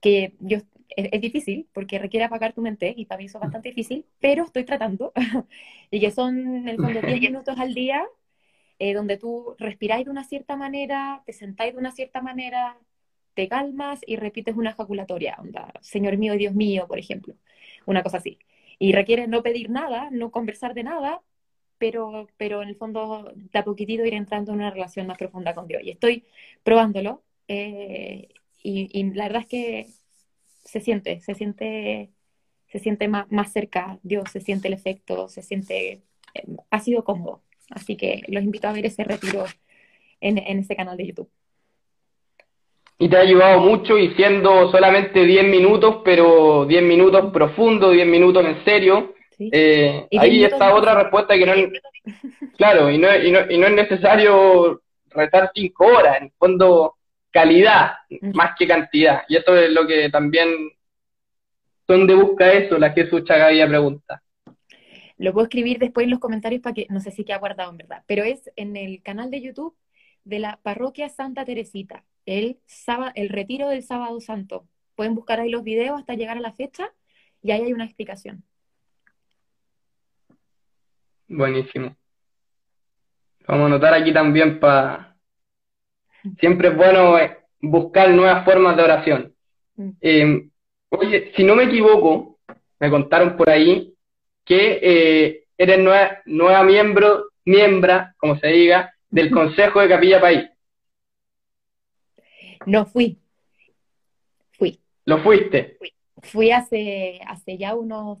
que 0.00 0.34
yo, 0.40 0.58
es, 0.96 1.20
difícil 1.20 1.68
porque 1.72 1.98
requiere 1.98 2.24
apagar 2.24 2.52
tu 2.52 2.60
mente 2.60 2.92
y 2.96 3.06
para 3.06 3.18
mí 3.18 3.26
eso 3.26 3.38
es 3.38 3.42
bastante 3.42 3.70
difícil, 3.70 4.04
pero 4.20 4.44
estoy 4.44 4.64
tratando 4.64 5.12
y 5.90 6.00
que 6.00 6.10
son 6.10 6.38
en 6.56 6.68
el 6.68 6.76
fondo 6.76 7.00
10 7.00 7.20
minutos 7.20 7.58
al 7.58 7.74
día 7.74 8.04
eh, 8.78 8.94
donde 8.94 9.16
tú 9.16 9.54
respiráis 9.58 10.04
de 10.06 10.10
una 10.10 10.24
cierta 10.24 10.56
manera, 10.56 11.22
te 11.24 11.32
sentáis 11.32 11.72
de 11.72 11.78
una 11.78 11.92
cierta 11.92 12.20
manera, 12.20 12.76
te 13.34 13.48
calmas 13.48 14.00
y 14.06 14.16
repites 14.16 14.56
una 14.56 14.70
ejaculatoria, 14.70 15.36
onda, 15.38 15.72
Señor 15.80 16.16
mío 16.18 16.34
Dios 16.34 16.54
mío, 16.54 16.86
por 16.88 16.98
ejemplo, 16.98 17.34
una 17.86 18.02
cosa 18.02 18.18
así. 18.18 18.38
Y 18.78 18.92
requiere 18.92 19.26
no 19.28 19.42
pedir 19.42 19.70
nada, 19.70 20.10
no 20.10 20.30
conversar 20.30 20.74
de 20.74 20.84
nada, 20.84 21.22
pero, 21.78 22.28
pero 22.36 22.62
en 22.62 22.68
el 22.68 22.76
fondo 22.76 23.32
de 23.34 23.58
a 23.58 23.64
poquitito 23.64 24.04
ir 24.04 24.14
entrando 24.14 24.52
en 24.52 24.58
una 24.58 24.70
relación 24.70 25.06
más 25.06 25.18
profunda 25.18 25.54
con 25.54 25.66
Dios. 25.68 25.82
Y 25.84 25.90
estoy 25.90 26.24
probándolo 26.62 27.22
eh, 27.48 28.28
y, 28.62 29.04
la 29.14 29.24
verdad 29.24 29.42
es 29.42 29.48
que 29.48 29.86
se 30.64 30.80
siente, 30.80 31.20
se 31.20 31.34
siente, 31.34 32.10
se 32.68 32.78
siente 32.78 33.08
más, 33.08 33.30
más 33.32 33.52
cerca 33.52 33.98
Dios, 34.02 34.30
se 34.30 34.40
siente 34.40 34.68
el 34.68 34.74
efecto, 34.74 35.28
se 35.28 35.42
siente, 35.42 36.02
eh, 36.34 36.46
ha 36.70 36.80
sido 36.80 37.04
cómodo. 37.04 37.42
Así 37.70 37.96
que 37.96 38.22
los 38.28 38.42
invito 38.44 38.68
a 38.68 38.72
ver 38.72 38.86
ese 38.86 39.04
retiro 39.04 39.44
en, 40.20 40.38
en 40.38 40.58
ese 40.60 40.76
canal 40.76 40.96
de 40.96 41.06
YouTube 41.08 41.30
y 43.02 43.08
te 43.08 43.16
ha 43.16 43.20
ayudado 43.20 43.58
mucho 43.58 43.98
y 43.98 44.14
siendo 44.14 44.70
solamente 44.70 45.24
10 45.24 45.48
minutos, 45.48 46.02
pero 46.04 46.64
10 46.66 46.84
minutos 46.84 47.32
profundos, 47.32 47.94
10 47.94 48.06
minutos 48.06 48.44
en 48.44 48.64
serio. 48.64 49.14
Eh, 49.40 50.06
ahí 50.16 50.44
está 50.44 50.72
otra 50.72 50.94
respuesta 50.94 51.34
que 51.34 51.44
no 51.44 51.52
es, 51.52 51.68
claro, 52.56 52.92
y 52.92 52.98
no, 52.98 53.12
y, 53.12 53.32
no, 53.32 53.40
y 53.50 53.58
no 53.58 53.66
es 53.66 53.72
necesario 53.72 54.82
rezar 55.10 55.50
5 55.52 55.84
horas, 55.84 56.18
en 56.18 56.24
el 56.26 56.32
fondo 56.38 56.94
calidad 57.32 57.94
más 58.34 58.52
que 58.56 58.68
cantidad. 58.68 59.22
Y 59.26 59.34
eso 59.34 59.56
es 59.56 59.72
lo 59.72 59.84
que 59.84 60.08
también, 60.08 60.48
¿dónde 61.88 62.14
busca 62.14 62.52
eso? 62.52 62.78
La 62.78 62.92
Jesús 62.92 63.24
Chagavía 63.24 63.66
pregunta. 63.66 64.22
Lo 65.18 65.32
puedo 65.32 65.46
escribir 65.46 65.80
después 65.80 66.04
en 66.04 66.10
los 66.10 66.20
comentarios 66.20 66.62
para 66.62 66.74
que, 66.74 66.86
no 66.88 67.00
sé 67.00 67.10
si 67.10 67.24
queda 67.24 67.38
guardado 67.38 67.72
en 67.72 67.78
verdad, 67.78 68.04
pero 68.06 68.22
es 68.22 68.48
en 68.54 68.76
el 68.76 69.02
canal 69.02 69.32
de 69.32 69.40
YouTube 69.40 69.74
de 70.22 70.38
la 70.38 70.60
parroquia 70.62 71.08
Santa 71.08 71.44
Teresita 71.44 72.04
el, 72.26 72.58
sábado, 72.66 73.12
el 73.14 73.28
retiro 73.28 73.68
del 73.68 73.82
sábado 73.82 74.20
santo. 74.20 74.66
Pueden 74.94 75.14
buscar 75.14 75.40
ahí 75.40 75.50
los 75.50 75.64
videos 75.64 75.98
hasta 75.98 76.14
llegar 76.14 76.36
a 76.36 76.40
la 76.40 76.52
fecha 76.52 76.92
y 77.42 77.50
ahí 77.50 77.62
hay 77.62 77.72
una 77.72 77.84
explicación. 77.84 78.44
Buenísimo. 81.28 81.96
Vamos 83.46 83.64
a 83.64 83.66
anotar 83.66 83.94
aquí 83.94 84.12
también 84.12 84.60
para... 84.60 85.16
Siempre 86.38 86.68
es 86.68 86.76
bueno 86.76 87.18
eh, 87.18 87.38
buscar 87.60 88.10
nuevas 88.10 88.44
formas 88.44 88.76
de 88.76 88.82
oración. 88.82 89.34
Eh, 90.00 90.48
oye, 90.90 91.32
si 91.34 91.42
no 91.42 91.56
me 91.56 91.64
equivoco, 91.64 92.38
me 92.78 92.90
contaron 92.90 93.36
por 93.36 93.50
ahí 93.50 93.94
que 94.44 94.78
eh, 94.82 95.44
eres 95.56 95.78
nueva, 95.78 96.18
nueva 96.26 96.62
miembro, 96.62 97.30
miembra, 97.44 98.14
como 98.18 98.38
se 98.38 98.48
diga, 98.48 98.94
del 99.10 99.30
Consejo 99.32 99.80
de 99.80 99.88
Capilla 99.88 100.20
País. 100.20 100.48
No 102.66 102.86
fui. 102.86 103.18
Fui. 104.52 104.80
¿Lo 105.04 105.18
fuiste? 105.18 105.78
Fui, 106.22 106.50
hace, 106.50 107.20
hace 107.26 107.56
ya 107.58 107.74
unos... 107.74 108.18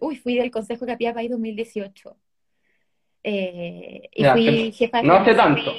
Uy, 0.00 0.16
fui 0.16 0.36
del 0.36 0.50
Consejo 0.50 0.86
Capilla 0.86 1.14
País 1.14 1.30
2018. 1.30 2.16
Eh, 3.24 4.08
y 4.12 4.24
fui 4.24 4.72
jefa 4.72 4.98
de 4.98 5.06
No 5.06 5.14
hace 5.14 5.34
tanto. 5.34 5.72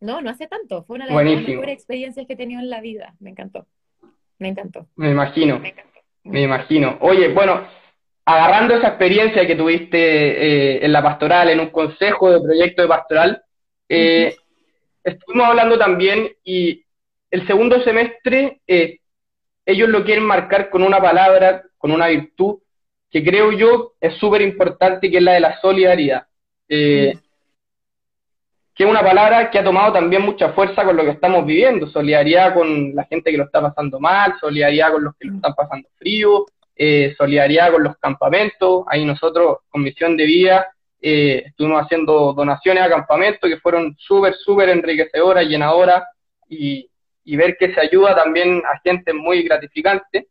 No, 0.00 0.20
no 0.20 0.30
hace 0.30 0.46
tanto. 0.46 0.84
Fue 0.84 0.96
una 0.96 1.06
de 1.06 1.14
las 1.14 1.48
mejores 1.48 1.74
experiencias 1.74 2.26
que 2.26 2.34
he 2.34 2.36
tenido 2.36 2.60
en 2.60 2.70
la 2.70 2.80
vida. 2.80 3.14
Me 3.20 3.30
encantó. 3.30 3.66
Me 4.38 4.48
encantó. 4.48 4.86
Me 4.96 5.10
imagino. 5.10 5.62
Me, 6.24 6.42
imagino. 6.42 6.98
Oye, 7.00 7.28
bueno, 7.28 7.66
agarrando 8.24 8.74
esa 8.74 8.88
experiencia 8.88 9.46
que 9.46 9.56
tuviste 9.56 9.98
eh, 9.98 10.84
en 10.84 10.92
la 10.92 11.02
pastoral, 11.02 11.48
en 11.48 11.60
un 11.60 11.70
consejo 11.70 12.30
de 12.30 12.40
proyecto 12.40 12.82
de 12.82 12.88
pastoral, 12.88 13.42
eh, 13.88 14.36
estuvimos 15.04 15.46
hablando 15.46 15.78
también 15.78 16.30
y 16.44 16.84
el 17.30 17.46
segundo 17.46 17.82
semestre 17.82 18.60
eh, 18.66 18.98
ellos 19.64 19.88
lo 19.88 20.04
quieren 20.04 20.24
marcar 20.24 20.70
con 20.70 20.82
una 20.82 21.00
palabra, 21.00 21.62
con 21.78 21.92
una 21.92 22.08
virtud 22.08 22.58
que 23.10 23.22
creo 23.22 23.52
yo 23.52 23.92
es 24.00 24.16
súper 24.16 24.40
importante, 24.42 25.10
que 25.10 25.18
es 25.18 25.22
la 25.22 25.34
de 25.34 25.40
la 25.40 25.60
solidaridad. 25.60 26.26
Eh, 26.68 27.14
que 28.74 28.84
es 28.84 28.90
una 28.90 29.02
palabra 29.02 29.50
que 29.50 29.58
ha 29.58 29.64
tomado 29.64 29.92
también 29.92 30.22
mucha 30.22 30.52
fuerza 30.54 30.82
con 30.84 30.96
lo 30.96 31.04
que 31.04 31.10
estamos 31.10 31.44
viviendo, 31.44 31.86
solidaridad 31.86 32.54
con 32.54 32.94
la 32.94 33.04
gente 33.04 33.30
que 33.30 33.36
lo 33.36 33.44
está 33.44 33.60
pasando 33.60 34.00
mal, 34.00 34.34
solidaridad 34.40 34.92
con 34.92 35.04
los 35.04 35.14
que 35.16 35.28
lo 35.28 35.34
están 35.36 35.54
pasando 35.54 35.88
frío, 35.96 36.46
eh, 36.74 37.14
solidaridad 37.18 37.70
con 37.70 37.84
los 37.84 37.98
campamentos, 37.98 38.84
ahí 38.88 39.04
nosotros 39.04 39.58
con 39.68 39.82
Misión 39.82 40.16
de 40.16 40.24
Vida 40.24 40.74
eh, 41.02 41.42
estuvimos 41.46 41.82
haciendo 41.82 42.32
donaciones 42.32 42.84
a 42.84 42.88
campamentos 42.88 43.50
que 43.50 43.58
fueron 43.58 43.94
súper, 43.98 44.34
súper 44.34 44.68
enriquecedoras, 44.68 45.44
llenadoras, 45.46 46.04
y, 46.48 46.88
y 47.24 47.36
ver 47.36 47.56
que 47.58 47.74
se 47.74 47.80
ayuda 47.80 48.14
también 48.14 48.62
a 48.64 48.78
gente 48.80 49.12
muy 49.12 49.42
gratificante. 49.42 50.28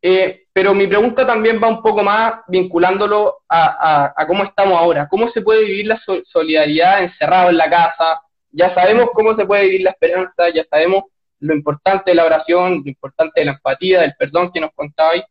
Eh, 0.00 0.44
pero 0.52 0.74
mi 0.74 0.86
pregunta 0.86 1.26
también 1.26 1.60
va 1.62 1.68
un 1.68 1.82
poco 1.82 2.02
más 2.02 2.40
vinculándolo 2.46 3.38
a, 3.48 4.14
cómo 4.26 4.44
estamos 4.44 4.78
ahora. 4.78 5.08
¿Cómo 5.08 5.30
se 5.30 5.42
puede 5.42 5.64
vivir 5.64 5.86
la 5.86 6.00
solidaridad 6.26 7.02
encerrado 7.02 7.50
en 7.50 7.56
la 7.56 7.68
casa? 7.68 8.20
Ya 8.50 8.74
sabemos 8.74 9.10
cómo 9.12 9.36
se 9.36 9.44
puede 9.44 9.64
vivir 9.64 9.82
la 9.82 9.90
esperanza, 9.90 10.48
ya 10.54 10.64
sabemos 10.70 11.04
lo 11.40 11.54
importante 11.54 12.10
de 12.10 12.14
la 12.16 12.24
oración, 12.24 12.82
lo 12.84 12.90
importante 12.90 13.40
de 13.40 13.46
la 13.46 13.52
empatía, 13.52 14.00
del 14.00 14.14
perdón 14.18 14.50
que 14.52 14.60
nos 14.60 14.72
contabais, 14.72 15.24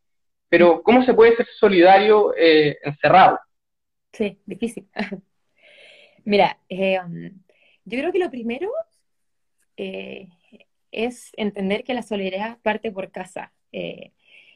pero 0.48 0.82
¿cómo 0.82 1.04
se 1.04 1.12
puede 1.12 1.36
ser 1.36 1.46
solidario 1.58 2.32
eh, 2.36 2.78
encerrado? 2.82 3.38
Sí, 4.12 4.38
difícil. 4.46 4.88
Mira, 6.24 6.58
eh, 6.68 6.98
um, 7.00 7.30
yo 7.84 7.98
creo 7.98 8.12
que 8.12 8.18
lo 8.18 8.30
primero 8.30 8.70
es 10.90 11.30
entender 11.36 11.84
que 11.84 11.94
la 11.94 12.02
solidaridad 12.02 12.58
parte 12.60 12.92
por 12.92 13.10
casa. 13.10 13.52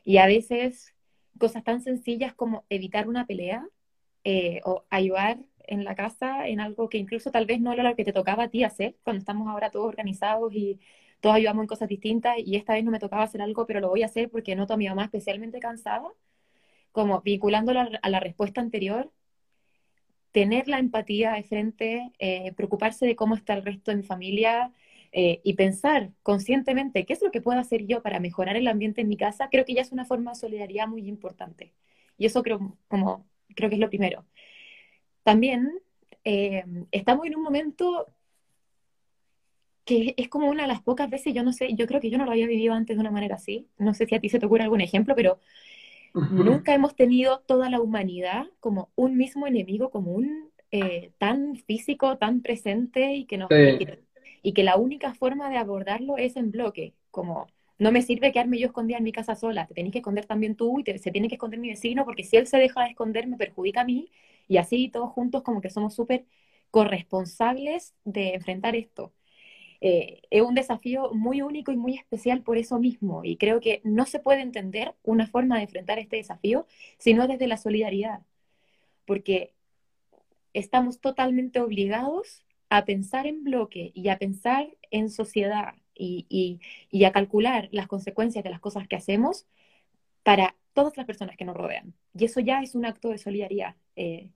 Y 0.05 0.19
a 0.19 0.27
veces 0.27 0.95
cosas 1.38 1.65
tan 1.65 1.81
sencillas 1.81 2.35
como 2.35 2.65
evitar 2.69 3.09
una 3.09 3.27
pelea 3.27 3.67
eh, 4.25 4.61
o 4.65 4.85
ayudar 4.91 5.38
en 5.67 5.85
la 5.85 5.95
casa 5.95 6.49
en 6.49 6.61
algo 6.61 6.88
que 6.88 6.99
incluso 6.99 7.31
tal 7.31 7.47
vez 7.47 7.61
no 7.61 7.73
era 7.73 7.83
lo 7.85 7.97
que 7.97 8.05
te 8.05 8.12
tocaba 8.12 8.45
a 8.45 8.49
ti 8.51 8.65
hacer, 8.65 8.97
cuando 9.05 9.21
estamos 9.21 9.49
ahora 9.49 9.71
todos 9.71 9.87
organizados 9.88 10.53
y 10.55 10.81
todos 11.21 11.37
ayudamos 11.37 11.62
en 11.65 11.69
cosas 11.69 11.88
distintas 11.88 12.37
y 12.38 12.57
esta 12.57 12.75
vez 12.75 12.85
no 12.85 12.91
me 12.91 12.99
tocaba 12.99 13.23
hacer 13.25 13.43
algo, 13.43 13.67
pero 13.67 13.81
lo 13.81 13.88
voy 13.88 14.03
a 14.03 14.07
hacer 14.07 14.31
porque 14.31 14.57
noto 14.57 14.75
a 14.75 14.77
mi 14.77 14.88
mamá 14.88 15.05
especialmente 15.05 15.61
cansada, 15.61 16.09
como 16.93 17.21
vinculándolo 17.23 17.81
a 18.03 18.11
la 18.11 18.21
respuesta 18.21 18.61
anterior, 18.61 19.11
tener 20.33 20.68
la 20.68 20.79
empatía 20.79 21.33
de 21.33 21.42
frente, 21.45 22.12
eh, 22.18 22.53
preocuparse 22.57 23.07
de 23.07 23.16
cómo 23.16 23.35
está 23.35 23.55
el 23.55 23.64
resto 23.64 23.90
de 23.90 23.99
mi 23.99 24.03
familia, 24.03 24.73
eh, 25.14 25.40
y 25.45 25.55
pensar 25.55 26.11
conscientemente 26.23 27.05
qué 27.05 27.12
es 27.12 27.21
lo 27.21 27.31
que 27.31 27.42
puedo 27.42 27.61
hacer 27.61 27.87
yo 27.87 28.03
para 28.03 28.18
mejorar 28.18 28.57
el 28.57 28.66
ambiente 28.66 29.03
en 29.03 29.09
mi 29.09 29.18
casa, 29.18 29.49
creo 29.51 29.66
que 29.66 29.75
ya 29.75 29.83
es 29.83 29.92
una 29.92 30.07
forma 30.07 30.31
de 30.33 30.37
solidaridad 30.37 30.88
muy 30.88 31.07
importante. 31.07 31.75
Y 32.16 32.25
eso 32.27 32.42
creo, 32.42 32.79
como, 32.88 33.27
creo 33.55 33.68
que 33.68 33.77
es 33.77 33.81
lo 33.81 33.90
primero. 33.90 34.25
También 35.23 35.71
eh, 36.25 36.64
estamos 36.92 37.27
en 37.27 37.37
un 37.37 37.42
momento 37.42 38.07
que 39.85 40.14
es 40.16 40.29
como 40.29 40.49
una 40.49 40.62
de 40.62 40.68
las 40.68 40.83
pocas 40.83 41.11
veces, 41.11 41.35
yo 41.35 41.42
no 41.42 41.53
sé, 41.53 41.75
yo 41.75 41.87
creo 41.87 42.01
que 42.01 42.11
yo 42.11 42.18
no 42.18 42.25
lo 42.25 42.31
había 42.33 42.47
vivido 42.47 42.73
antes 42.75 42.97
de 42.97 43.01
una 43.01 43.11
manera 43.11 43.37
así. 43.37 43.68
No 43.79 43.95
sé 43.95 44.07
si 44.07 44.14
a 44.14 44.21
ti 44.21 44.29
se 44.29 44.38
te 44.38 44.47
ocurre 44.47 44.62
algún 44.62 44.81
ejemplo, 44.81 45.14
pero 45.14 45.40
nunca 46.37 46.75
hemos 46.75 46.96
tenido 46.96 47.40
toda 47.40 47.70
la 47.70 47.81
humanidad 47.81 48.46
como 48.61 48.90
un 48.96 49.16
mismo 49.16 49.46
enemigo 49.46 49.90
común, 49.90 50.51
eh, 50.70 51.12
tan 51.18 51.57
físico, 51.57 52.18
tan 52.18 52.42
presente 52.42 53.14
y 53.14 53.27
que 53.27 53.38
nos 53.38 53.53
y 54.42 54.53
que 54.55 54.62
la 54.64 54.77
única 54.77 55.14
forma 55.14 55.51
de 55.51 55.57
abordarlo 55.57 56.16
es 56.18 56.37
en 56.37 56.51
bloque, 56.51 56.94
como 57.11 57.46
no 57.79 57.92
me 57.92 58.03
sirve 58.03 58.33
quedarme 58.33 58.59
yo 58.59 58.66
escondida 58.66 58.98
en 58.98 59.05
mi 59.05 59.12
casa 59.12 59.35
sola, 59.35 59.66
te 59.66 59.75
tenés 59.75 59.92
que 59.92 59.98
esconder 59.98 60.27
también 60.27 60.57
tú 60.57 60.79
y 60.81 60.98
se 60.98 61.11
tiene 61.11 61.29
que 61.29 61.35
esconder 61.37 61.59
mi 61.61 61.70
vecino 61.70 62.05
porque 62.05 62.25
si 62.25 62.37
él 62.37 62.46
se 62.46 62.59
deja 62.59 62.83
de 62.83 62.90
esconder 62.90 63.27
me 63.27 63.37
perjudica 63.37 63.81
a 63.83 63.85
mí 63.85 64.11
y 64.48 64.57
así 64.59 64.88
todos 64.88 65.11
juntos 65.11 65.42
como 65.42 65.61
que 65.61 65.70
somos 65.70 65.94
súper 65.94 66.27
corresponsables 66.70 67.94
de 68.05 68.35
enfrentar 68.35 68.77
esto. 68.77 69.12
Eh, 69.85 70.23
es 70.31 70.42
un 70.42 70.55
desafío 70.55 71.12
muy 71.12 71.42
único 71.42 71.73
y 71.73 71.77
muy 71.77 71.97
especial 71.97 72.42
por 72.42 72.57
eso 72.57 72.79
mismo 72.79 73.25
y 73.25 73.37
creo 73.37 73.59
que 73.61 73.81
no 73.83 74.07
se 74.07 74.21
puede 74.21 74.40
entender 74.40 74.95
una 75.03 75.27
forma 75.27 75.57
de 75.57 75.64
enfrentar 75.64 75.99
este 75.99 76.16
desafío 76.16 76.68
sino 76.99 77.27
desde 77.27 77.49
la 77.49 77.57
solidaridad, 77.57 78.23
porque 79.07 79.55
estamos 80.55 81.01
totalmente 81.01 81.61
obligados 81.61 82.45
a 82.71 82.85
pensar 82.85 83.27
en 83.27 83.42
bloque 83.42 83.90
y 83.95 84.09
a 84.09 84.18
pensar 84.18 84.68
en 84.92 85.11
sociedad 85.11 85.75
y, 85.95 86.61
a 87.05 87.12
calcular 87.12 87.68
las 87.73 87.88
consecuencias 87.88 88.45
de 88.45 88.51
las 88.51 88.61
cosas 88.61 88.87
que 88.87 88.97
hacemos 88.97 89.47
para 90.23 90.55
todas 90.75 90.97
las 90.97 91.07
personas 91.07 91.37
que 91.37 91.45
nos 91.45 91.57
rodean. 91.57 91.95
Y 92.14 92.25
eso 92.27 92.40
ya 92.40 92.62
es 92.62 92.75
un 92.75 92.87
acto 92.87 93.09
de 93.11 93.18
solidaridad. 93.18 93.75
Eh, 93.97 94.31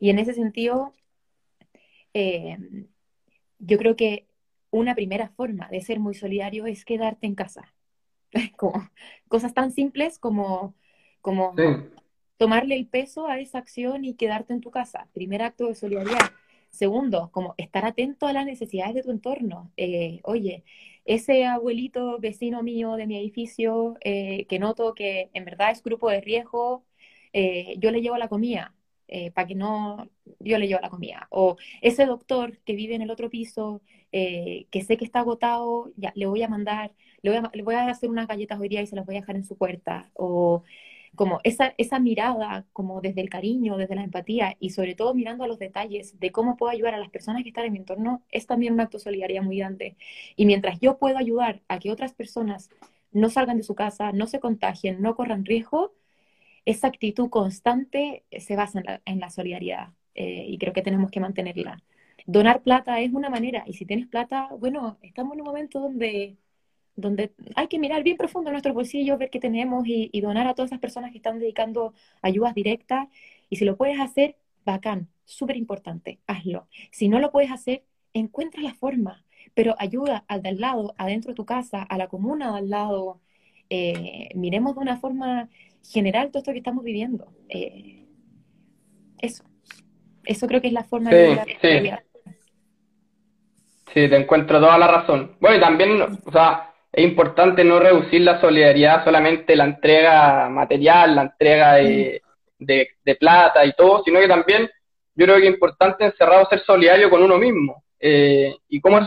y 0.00 0.10
en 0.10 0.18
ese 0.20 0.34
sentido, 0.34 0.92
eh, 2.14 2.58
yo 3.58 3.78
creo 3.78 3.96
que 3.96 4.26
una 4.78 4.94
primera 4.94 5.28
forma 5.28 5.68
de 5.68 5.80
ser 5.80 6.00
muy 6.00 6.14
solidario 6.14 6.66
es 6.66 6.84
quedarte 6.84 7.26
en 7.26 7.34
casa. 7.34 7.72
como, 8.56 8.90
cosas 9.28 9.54
tan 9.54 9.70
simples 9.70 10.18
como, 10.18 10.74
como 11.20 11.54
tomarle 12.36 12.74
el 12.74 12.86
peso 12.88 13.28
a 13.28 13.38
esa 13.38 13.58
acción 13.58 14.04
y 14.04 14.14
quedarte 14.14 14.52
en 14.52 14.60
tu 14.60 14.70
casa. 14.70 15.08
Primer 15.12 15.42
acto 15.42 15.68
de 15.68 15.74
solidaridad. 15.76 16.32
Segundo, 16.70 17.30
como 17.30 17.54
estar 17.56 17.84
atento 17.84 18.26
a 18.26 18.32
las 18.32 18.46
necesidades 18.46 18.94
de 18.94 19.02
tu 19.02 19.12
entorno. 19.12 19.70
Eh, 19.76 20.20
oye, 20.24 20.64
ese 21.04 21.44
abuelito 21.44 22.18
vecino 22.18 22.62
mío 22.64 22.96
de 22.96 23.06
mi 23.06 23.16
edificio 23.16 23.96
eh, 24.02 24.46
que 24.46 24.58
noto 24.58 24.94
que 24.94 25.30
en 25.34 25.44
verdad 25.44 25.70
es 25.70 25.84
grupo 25.84 26.10
de 26.10 26.20
riesgo, 26.20 26.84
eh, 27.32 27.76
yo 27.78 27.92
le 27.92 28.00
llevo 28.02 28.16
la 28.16 28.28
comida, 28.28 28.74
para 29.34 29.46
que 29.46 29.54
no, 29.54 30.08
yo 30.40 30.58
le 30.58 30.66
llevo 30.68 30.80
la 30.80 30.90
comida. 30.90 31.26
O 31.30 31.56
ese 31.82 32.06
doctor 32.06 32.58
que 32.64 32.74
vive 32.74 32.94
en 32.94 33.02
el 33.02 33.10
otro 33.10 33.30
piso, 33.30 33.82
que 34.12 34.84
sé 34.86 34.96
que 34.96 35.04
está 35.04 35.20
agotado, 35.20 35.92
ya 35.96 36.12
le 36.14 36.26
voy 36.26 36.42
a 36.42 36.48
mandar, 36.48 36.92
le 37.22 37.30
voy 37.30 37.38
a, 37.38 37.50
le 37.52 37.62
voy 37.62 37.74
a 37.74 37.88
hacer 37.88 38.10
unas 38.10 38.28
galletas 38.28 38.60
hoy 38.60 38.68
día 38.68 38.82
y 38.82 38.86
se 38.86 38.96
las 38.96 39.06
voy 39.06 39.16
a 39.16 39.20
dejar 39.20 39.36
en 39.36 39.44
su 39.44 39.56
puerta. 39.56 40.10
O 40.14 40.62
como 41.14 41.40
esa, 41.44 41.74
esa 41.78 42.00
mirada, 42.00 42.66
como 42.72 43.00
desde 43.00 43.20
el 43.20 43.30
cariño, 43.30 43.76
desde 43.76 43.94
la 43.94 44.02
empatía 44.02 44.56
y 44.58 44.70
sobre 44.70 44.94
todo 44.94 45.14
mirando 45.14 45.44
a 45.44 45.46
los 45.48 45.58
detalles 45.58 46.18
de 46.18 46.32
cómo 46.32 46.56
puedo 46.56 46.72
ayudar 46.72 46.94
a 46.94 46.98
las 46.98 47.10
personas 47.10 47.42
que 47.42 47.50
están 47.50 47.66
en 47.66 47.72
mi 47.72 47.78
entorno, 47.78 48.24
es 48.30 48.46
también 48.46 48.72
un 48.74 48.80
acto 48.80 48.98
de 48.98 49.04
solidaridad 49.04 49.42
muy 49.42 49.58
grande. 49.58 49.96
Y 50.36 50.46
mientras 50.46 50.80
yo 50.80 50.98
puedo 50.98 51.16
ayudar 51.18 51.62
a 51.68 51.78
que 51.78 51.90
otras 51.92 52.14
personas 52.14 52.68
no 53.12 53.30
salgan 53.30 53.56
de 53.58 53.62
su 53.62 53.74
casa, 53.76 54.12
no 54.12 54.26
se 54.26 54.40
contagien, 54.40 55.00
no 55.02 55.14
corran 55.14 55.44
riesgo, 55.44 55.94
esa 56.64 56.88
actitud 56.88 57.28
constante 57.30 58.24
se 58.30 58.56
basa 58.56 58.82
en 59.04 59.20
la, 59.20 59.30
solidaridad 59.30 59.90
eh, 60.14 60.46
y 60.48 60.58
creo 60.58 60.72
que 60.72 60.82
tenemos 60.82 61.10
que 61.10 61.20
mantenerla. 61.20 61.82
Donar 62.26 62.62
plata 62.62 63.00
es 63.00 63.12
una 63.12 63.30
manera 63.30 63.64
y 63.66 63.74
si 63.74 63.84
tienes 63.86 64.06
plata, 64.06 64.48
bueno, 64.58 64.98
estamos 65.02 65.34
en 65.34 65.40
un 65.40 65.46
momento 65.46 65.80
donde 65.80 66.36
donde 66.96 67.32
hay 67.56 67.68
que 67.68 67.78
mirar 67.78 68.02
bien 68.02 68.16
profundo 68.16 68.50
nuestros 68.50 68.74
bolsillos, 68.74 69.18
ver 69.18 69.30
qué 69.30 69.40
tenemos 69.40 69.84
y, 69.86 70.20
donar 70.20 70.46
a 70.46 70.54
todas 70.54 70.70
esas 70.70 70.80
personas 70.80 71.10
que 71.10 71.18
están 71.18 71.38
dedicando 71.38 71.94
ayudas 72.22 72.54
directas. 72.54 73.08
Y 73.50 73.56
si 73.56 73.64
lo 73.64 73.76
puedes 73.76 74.00
hacer, 74.00 74.36
bacán, 74.64 75.08
súper 75.24 75.56
importante, 75.56 76.20
hazlo. 76.26 76.68
Si 76.90 77.08
no 77.08 77.18
lo 77.18 77.32
puedes 77.32 77.50
hacer, 77.50 77.84
encuentra 78.12 78.62
la 78.62 78.74
forma, 78.74 79.24
pero 79.54 79.74
ayuda 79.78 80.24
al 80.28 80.42
de 80.42 80.50
al 80.50 80.60
lado, 80.60 80.94
adentro 80.98 81.30
de 81.32 81.36
tu 81.36 81.44
casa, 81.44 81.82
a 81.82 81.98
la 81.98 82.08
comuna 82.08 82.52
de 82.52 82.58
al 82.58 82.70
lado. 82.70 83.20
Eh, 83.76 84.28
miremos 84.34 84.76
de 84.76 84.80
una 84.82 84.98
forma 84.98 85.48
general 85.90 86.28
todo 86.28 86.38
esto 86.38 86.52
que 86.52 86.58
estamos 86.58 86.84
viviendo. 86.84 87.26
Eh, 87.48 88.06
eso. 89.20 89.44
Eso 90.24 90.46
creo 90.46 90.60
que 90.60 90.68
es 90.68 90.72
la 90.72 90.84
forma 90.84 91.10
de 91.10 91.40
sí. 91.60 91.90
Sí, 93.92 94.08
te 94.08 94.16
encuentro 94.16 94.60
toda 94.60 94.78
la 94.78 94.88
razón. 94.88 95.36
Bueno, 95.40 95.56
y 95.56 95.60
también, 95.60 96.02
o 96.02 96.32
sea, 96.32 96.72
es 96.92 97.04
importante 97.04 97.62
no 97.64 97.78
reducir 97.78 98.22
la 98.22 98.40
solidaridad 98.40 99.04
solamente 99.04 99.54
la 99.54 99.64
entrega 99.64 100.48
material, 100.48 101.14
la 101.14 101.22
entrega 101.22 101.74
de, 101.74 102.20
plata 103.18 103.64
y 103.64 103.72
todo, 103.74 104.02
sino 104.04 104.20
que 104.20 104.28
también 104.28 104.70
yo 105.14 105.26
creo 105.26 105.36
que 105.36 105.48
es 105.48 105.54
importante 105.54 106.04
encerrado 106.04 106.48
ser 106.48 106.60
solidario 106.64 107.10
con 107.10 107.22
uno 107.22 107.38
mismo. 107.38 107.83
Eh, 108.00 108.54
y 108.68 108.80
cómo 108.80 108.98
es, 108.98 109.06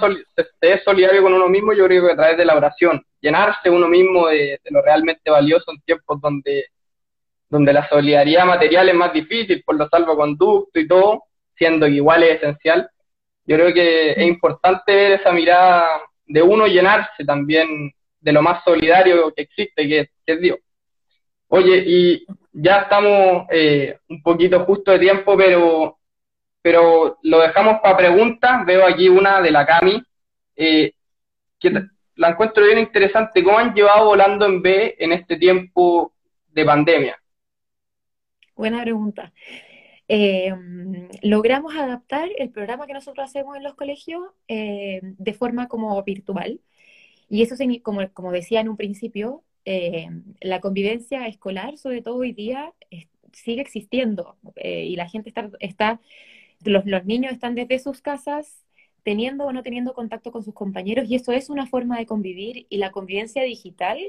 es 0.62 0.84
solidario 0.84 1.22
con 1.22 1.34
uno 1.34 1.48
mismo, 1.50 1.74
yo 1.74 1.86
creo 1.86 2.06
que 2.06 2.14
a 2.14 2.16
través 2.16 2.38
de 2.38 2.46
la 2.46 2.56
oración, 2.56 3.04
llenarse 3.22 3.70
uno 3.70 3.88
mismo 3.88 4.28
de, 4.28 4.60
lo 4.70 4.82
realmente 4.82 5.30
valioso 5.30 5.72
en 5.72 5.82
tiempos 5.82 6.20
donde, 6.22 6.66
donde 7.50 7.74
la 7.74 7.88
solidaridad 7.90 8.46
material 8.46 8.90
es 8.90 8.96
más 8.96 9.14
difícil 9.14 9.64
por 9.64 9.76
los 9.76 9.90
salvoconductos 9.90 10.82
y 10.82 10.88
todo, 10.88 11.24
siendo 11.56 11.86
que 11.88 11.94
igual 11.94 12.24
es 12.24 12.38
esencial. 12.38 12.90
Yo 13.46 13.56
creo 13.56 13.74
que 13.74 14.12
es 14.12 14.28
importante 14.28 14.94
ver 14.94 15.12
esa 15.14 15.32
mirada 15.32 15.88
de 16.26 16.42
uno 16.42 16.68
llenarse 16.68 17.24
también 17.26 17.92
de 18.20 18.32
lo 18.32 18.42
más 18.42 18.64
solidario 18.64 19.34
que 19.34 19.44
existe, 19.44 19.88
que, 19.88 20.10
es 20.26 20.42
Dios. 20.42 20.60
Oye, 21.48 21.84
y 21.86 22.26
ya 22.52 22.82
estamos 22.82 23.48
eh, 23.52 23.98
un 24.10 24.22
poquito 24.22 24.66
justo 24.66 24.92
de 24.92 25.00
tiempo, 25.00 25.38
pero, 25.38 25.97
pero 26.68 27.18
lo 27.22 27.40
dejamos 27.40 27.80
para 27.80 27.96
preguntas. 27.96 28.66
Veo 28.66 28.86
aquí 28.86 29.08
una 29.08 29.40
de 29.40 29.52
la 29.52 29.66
Cami, 29.66 30.04
eh, 30.54 30.92
que 31.58 31.72
la 32.16 32.30
encuentro 32.30 32.66
bien 32.66 32.80
interesante. 32.80 33.42
¿Cómo 33.42 33.58
han 33.58 33.74
llevado 33.74 34.08
volando 34.08 34.46
en 34.46 34.62
B 34.62 34.98
en 35.00 35.14
este 35.14 35.38
tiempo 35.38 36.12
de 36.50 36.66
pandemia? 36.66 37.18
Buena 38.54 38.82
pregunta. 38.82 39.32
Eh, 40.10 40.54
logramos 41.22 41.74
adaptar 41.74 42.28
el 42.38 42.50
programa 42.50 42.86
que 42.86 42.92
nosotros 42.92 43.24
hacemos 43.24 43.56
en 43.56 43.64
los 43.64 43.76
colegios 43.76 44.22
eh, 44.50 45.00
de 45.02 45.34
forma 45.34 45.70
como 45.70 46.04
virtual. 46.04 46.60
Y 47.30 47.44
eso, 47.44 47.56
como, 47.82 48.10
como 48.12 48.34
decía 48.34 48.60
en 48.60 48.68
un 48.68 48.76
principio, 48.76 49.42
eh, 49.64 50.10
la 50.42 50.60
convivencia 50.60 51.28
escolar, 51.28 51.78
sobre 51.78 52.02
todo 52.02 52.18
hoy 52.18 52.34
día, 52.34 52.74
sigue 53.32 53.62
existiendo 53.62 54.36
y 54.62 54.98
la 54.98 55.08
gente 55.08 55.30
está, 55.30 55.50
está 55.60 56.02
los, 56.64 56.86
niños 57.06 57.34
están 57.34 57.56
desde 57.56 57.80
sus 57.80 58.02
casas 58.02 58.64
teniendo 59.04 59.46
o 59.46 59.54
no 59.54 59.64
teniendo 59.64 59.94
contacto 59.94 60.32
con 60.32 60.44
sus 60.44 60.54
compañeros 60.54 61.06
y 61.10 61.16
eso 61.16 61.32
es 61.32 61.50
una 61.50 61.66
forma 61.66 61.98
de 61.98 62.06
convivir 62.06 62.68
y 62.70 62.78
la 62.78 62.92
convivencia 62.92 63.44
digital 63.44 64.00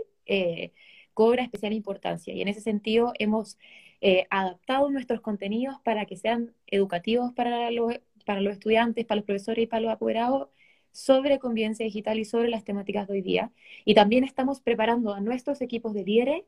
cobra 1.19 1.43
especial 1.43 1.73
importancia. 1.73 2.33
Y 2.33 2.43
en 2.43 2.47
ese 2.47 2.61
sentido 2.61 3.13
hemos 3.19 3.59
eh, 4.01 4.29
adaptado 4.31 4.89
nuestros 4.89 5.21
contenidos 5.21 5.75
para 5.83 6.07
que 6.07 6.17
sean 6.17 6.55
educativos 6.69 7.33
para 7.33 7.73
los, 7.73 7.93
para 8.25 8.41
los 8.41 8.53
estudiantes, 8.53 9.05
para 9.05 9.17
los 9.17 9.25
profesores 9.25 9.65
y 9.65 9.67
para 9.67 9.81
los 9.81 9.91
apoderados 9.91 10.49
sobre 10.93 11.41
convivencia 11.41 11.85
digital 11.85 12.21
y 12.21 12.25
sobre 12.25 12.49
las 12.49 12.63
temáticas 12.63 13.09
de 13.09 13.15
hoy 13.15 13.23
día. 13.23 13.51
Y 13.85 13.95
también 13.95 14.23
estamos 14.23 14.61
preparando 14.61 15.13
a 15.13 15.21
nuestros 15.21 15.61
equipos 15.61 15.93
de 15.93 16.05
líderes 16.05 16.45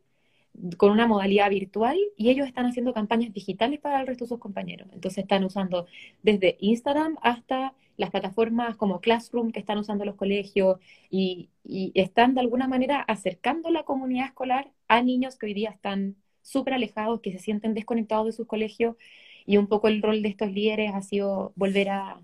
con 0.76 0.90
una 0.90 1.06
modalidad 1.06 1.50
virtual 1.50 1.98
y 2.16 2.30
ellos 2.30 2.46
están 2.46 2.66
haciendo 2.66 2.92
campañas 2.92 3.32
digitales 3.32 3.80
para 3.80 4.00
el 4.00 4.06
resto 4.06 4.24
de 4.24 4.28
sus 4.30 4.38
compañeros. 4.38 4.88
Entonces 4.92 5.24
están 5.24 5.44
usando 5.44 5.86
desde 6.22 6.56
Instagram 6.60 7.16
hasta 7.22 7.74
las 7.96 8.10
plataformas 8.10 8.76
como 8.76 9.00
Classroom 9.00 9.52
que 9.52 9.60
están 9.60 9.78
usando 9.78 10.04
los 10.04 10.16
colegios 10.16 10.78
y, 11.10 11.50
están 11.94 12.34
de 12.34 12.40
alguna 12.40 12.66
manera 12.66 13.00
acercando 13.00 13.70
la 13.70 13.84
comunidad 13.84 14.26
escolar 14.26 14.70
a 14.88 15.02
niños 15.02 15.36
que 15.36 15.46
hoy 15.46 15.54
día 15.54 15.70
están 15.70 16.16
súper 16.42 16.74
alejados, 16.74 17.20
que 17.20 17.30
se 17.32 17.38
sienten 17.38 17.74
desconectados 17.74 18.26
de 18.26 18.32
sus 18.32 18.46
colegios 18.46 18.96
y 19.46 19.56
un 19.58 19.68
poco 19.68 19.88
el 19.88 20.02
rol 20.02 20.22
de 20.22 20.30
estos 20.30 20.50
líderes 20.50 20.92
ha 20.94 21.02
sido 21.02 21.52
volver 21.56 21.90
a 21.90 22.20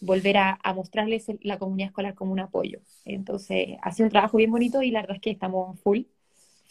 volver 0.00 0.36
a, 0.36 0.58
mostrarles 0.74 1.26
la 1.42 1.58
comunidad 1.58 1.88
escolar 1.88 2.14
como 2.14 2.32
un 2.32 2.40
apoyo. 2.40 2.80
Entonces, 3.04 3.76
ha 3.82 3.92
sido 3.92 4.06
un 4.06 4.10
trabajo 4.10 4.36
bien 4.36 4.50
bonito 4.50 4.82
y 4.82 4.90
la 4.90 5.02
verdad 5.02 5.16
es 5.16 5.22
que 5.22 5.30
estamos 5.30 5.78
full, 5.80 6.00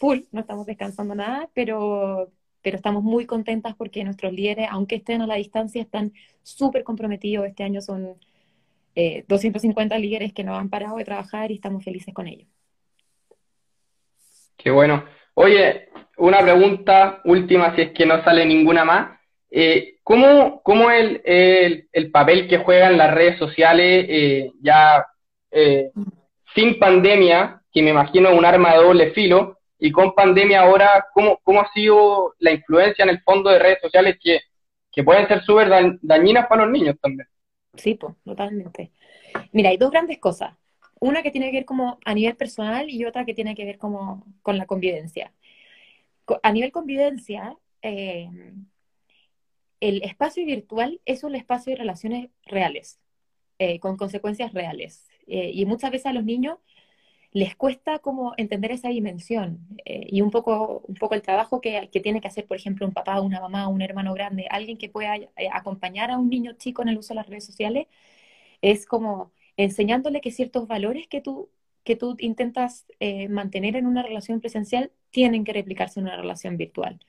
full, 0.01 0.21
no 0.31 0.41
estamos 0.41 0.65
descansando 0.65 1.13
nada, 1.13 1.47
pero, 1.53 2.31
pero 2.63 2.75
estamos 2.75 3.03
muy 3.03 3.27
contentas 3.27 3.75
porque 3.75 4.03
nuestros 4.03 4.33
líderes, 4.33 4.67
aunque 4.71 4.95
estén 4.95 5.21
a 5.21 5.27
la 5.27 5.35
distancia, 5.35 5.79
están 5.79 6.11
súper 6.41 6.83
comprometidos. 6.83 7.45
Este 7.45 7.63
año 7.63 7.81
son 7.81 8.15
250 8.95 9.95
eh, 9.95 9.99
líderes 9.99 10.33
que 10.33 10.43
no 10.43 10.55
han 10.55 10.69
parado 10.69 10.97
de 10.97 11.05
trabajar 11.05 11.51
y 11.51 11.55
estamos 11.55 11.83
felices 11.83 12.13
con 12.15 12.27
ellos. 12.27 12.47
Qué 14.57 14.71
bueno. 14.71 15.05
Oye, 15.35 15.89
una 16.17 16.39
pregunta 16.39 17.21
última, 17.25 17.75
si 17.75 17.83
es 17.83 17.91
que 17.91 18.07
no 18.07 18.23
sale 18.23 18.43
ninguna 18.43 18.83
más. 18.83 19.19
Eh, 19.51 19.97
¿Cómo, 20.03 20.61
cómo 20.63 20.89
el, 20.89 21.21
el, 21.25 21.87
el, 21.91 22.09
papel 22.09 22.47
que 22.47 22.57
juegan 22.57 22.97
las 22.97 23.13
redes 23.13 23.37
sociales 23.37 24.05
eh, 24.09 24.51
ya 24.61 25.05
eh, 25.51 25.91
sin 26.55 26.79
pandemia, 26.79 27.61
que 27.71 27.83
me 27.83 27.91
imagino 27.91 28.29
es 28.29 28.37
un 28.37 28.45
arma 28.45 28.71
de 28.73 28.83
doble 28.83 29.11
filo, 29.11 29.59
y 29.81 29.91
con 29.91 30.15
pandemia 30.15 30.61
ahora, 30.61 31.07
¿cómo, 31.13 31.39
cómo 31.43 31.59
ha 31.59 31.73
sido 31.73 32.35
la 32.39 32.51
influencia 32.51 33.03
en 33.03 33.09
el 33.09 33.21
fondo 33.23 33.49
de 33.49 33.59
redes 33.59 33.79
sociales 33.81 34.17
que, 34.23 34.39
que 34.89 35.03
pueden 35.03 35.27
ser 35.27 35.43
súper 35.43 35.67
dañinas 36.01 36.47
para 36.47 36.63
los 36.63 36.71
niños 36.71 36.95
también? 37.01 37.27
Sí, 37.75 37.95
pues, 37.95 38.13
totalmente. 38.23 38.91
Mira, 39.51 39.71
hay 39.71 39.77
dos 39.77 39.91
grandes 39.91 40.19
cosas 40.19 40.53
una 41.01 41.23
que 41.23 41.31
tiene 41.31 41.47
que 41.47 41.57
ver 41.57 41.65
como 41.65 41.99
a 42.05 42.13
nivel 42.13 42.35
personal 42.37 42.89
y 42.89 43.03
otra 43.05 43.25
que 43.25 43.33
tiene 43.33 43.55
que 43.55 43.65
ver 43.65 43.79
como 43.79 44.23
con 44.43 44.57
la 44.57 44.67
convivencia. 44.67 45.33
A 46.43 46.51
nivel 46.51 46.71
convivencia, 46.71 47.57
eh, 47.81 48.29
el 49.79 50.03
espacio 50.03 50.45
virtual 50.45 51.01
es 51.05 51.23
un 51.23 51.35
espacio 51.35 51.71
de 51.71 51.77
relaciones 51.77 52.29
reales, 52.45 52.99
eh, 53.57 53.79
con 53.79 53.97
consecuencias 53.97 54.53
reales. 54.53 55.09
Eh, 55.25 55.49
y 55.51 55.65
muchas 55.65 55.89
veces 55.89 56.05
a 56.05 56.13
los 56.13 56.23
niños 56.23 56.59
les 57.31 57.55
cuesta 57.55 57.99
como 57.99 58.33
entender 58.37 58.71
esa 58.71 58.89
dimensión 58.89 59.67
y 59.85 60.21
un 60.21 60.31
poco, 60.31 60.83
un 60.87 60.95
poco 60.95 61.15
el 61.15 61.21
trabajo 61.21 61.61
que, 61.61 61.89
que, 61.91 61.99
tiene 62.01 62.21
que 62.21 62.27
hacer, 62.27 62.45
por 62.45 62.57
ejemplo, 62.57 62.85
un 62.85 62.93
papá, 62.93 63.21
una 63.21 63.39
mamá, 63.39 63.67
un 63.67 63.81
hermano 63.81 64.13
grande, 64.13 64.47
alguien 64.49 64.77
que 64.77 64.89
pueda 64.89 65.15
acompañar 65.53 66.11
a 66.11 66.17
un 66.17 66.29
niño 66.29 66.53
chico 66.57 66.81
en 66.81 66.89
el 66.89 66.97
uso 66.97 67.09
de 67.09 67.15
las 67.15 67.27
redes 67.27 67.45
sociales, 67.45 67.87
es 68.61 68.85
como 68.85 69.31
enseñándole 69.57 70.21
que 70.21 70.31
ciertos 70.31 70.67
valores 70.67 71.07
que 71.07 71.21
tú, 71.21 71.49
que 71.83 71.95
tú 71.95 72.15
intentas 72.19 72.85
eh, 72.99 73.27
mantener 73.29 73.75
en 73.75 73.87
una 73.87 74.03
relación 74.03 74.39
presencial 74.41 74.91
tienen 75.11 75.43
que 75.43 75.53
replicarse 75.53 75.99
en 75.99 76.07
una 76.07 76.17
relación 76.17 76.57
virtual, 76.57 76.99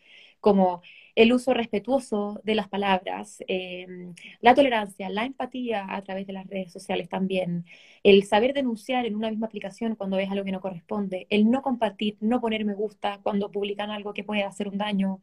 como 0.43 0.83
el 1.17 1.33
uso 1.33 1.55
respetuoso 1.55 2.43
de 2.45 2.55
las 2.57 2.69
palabras, 2.69 3.43
em, 3.49 4.15
la 4.43 4.55
tolerancia, 4.55 5.09
la 5.11 5.25
empatía 5.27 5.87
a 5.89 6.03
través 6.03 6.27
de 6.27 6.35
las 6.35 6.47
redes 6.49 6.73
sociales 6.73 7.09
también, 7.09 7.65
el 8.03 8.25
saber 8.25 8.55
denunciar 8.55 9.07
en 9.07 9.17
una 9.17 9.31
misma 9.31 9.47
aplicación 9.49 9.97
cuando 9.97 10.19
ves 10.19 10.31
algo 10.31 10.45
que 10.45 10.53
no 10.53 10.61
corresponde, 10.61 11.27
el 11.31 11.51
no 11.51 11.63
compartir, 11.63 12.19
no 12.21 12.41
poner 12.43 12.65
me 12.67 12.75
gusta 12.75 13.21
cuando 13.23 13.51
publican 13.53 13.91
algo 13.91 14.15
que 14.15 14.25
puede 14.25 14.45
hacer 14.45 14.69
un 14.69 14.79
daño. 14.79 15.21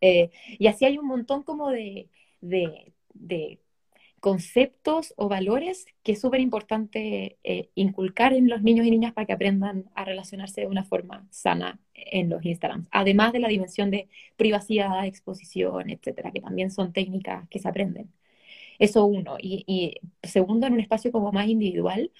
Eh, 0.00 0.30
y 0.58 0.66
así 0.66 0.84
hay 0.84 0.98
un 0.98 1.06
montón 1.06 1.42
como 1.44 1.70
de, 1.70 2.08
de, 2.40 2.92
de 3.14 3.60
conceptos 4.22 5.14
o 5.16 5.28
valores 5.28 5.84
que 6.04 6.12
es 6.12 6.20
súper 6.20 6.40
importante 6.40 7.38
eh, 7.42 7.70
inculcar 7.74 8.32
en 8.32 8.48
los 8.48 8.62
niños 8.62 8.86
y 8.86 8.90
niñas 8.92 9.12
para 9.12 9.26
que 9.26 9.32
aprendan 9.32 9.86
a 9.96 10.04
relacionarse 10.04 10.60
de 10.60 10.68
una 10.68 10.84
forma 10.84 11.26
sana 11.30 11.80
en 11.92 12.30
los 12.30 12.44
Instagrams, 12.44 12.86
además 12.92 13.32
de 13.32 13.40
la 13.40 13.48
dimensión 13.48 13.90
de 13.90 14.08
privacidad, 14.36 15.04
exposición, 15.06 15.90
etcétera, 15.90 16.30
que 16.30 16.40
también 16.40 16.70
son 16.70 16.92
técnicas 16.92 17.48
que 17.48 17.58
se 17.58 17.68
aprenden. 17.68 18.12
Eso 18.78 19.06
uno. 19.06 19.38
Y, 19.40 19.96
segundo, 20.22 20.68
en 20.68 20.74
un 20.74 20.80
espacio 20.80 21.10
como 21.10 21.32
más 21.32 21.48
individual, 21.48 22.12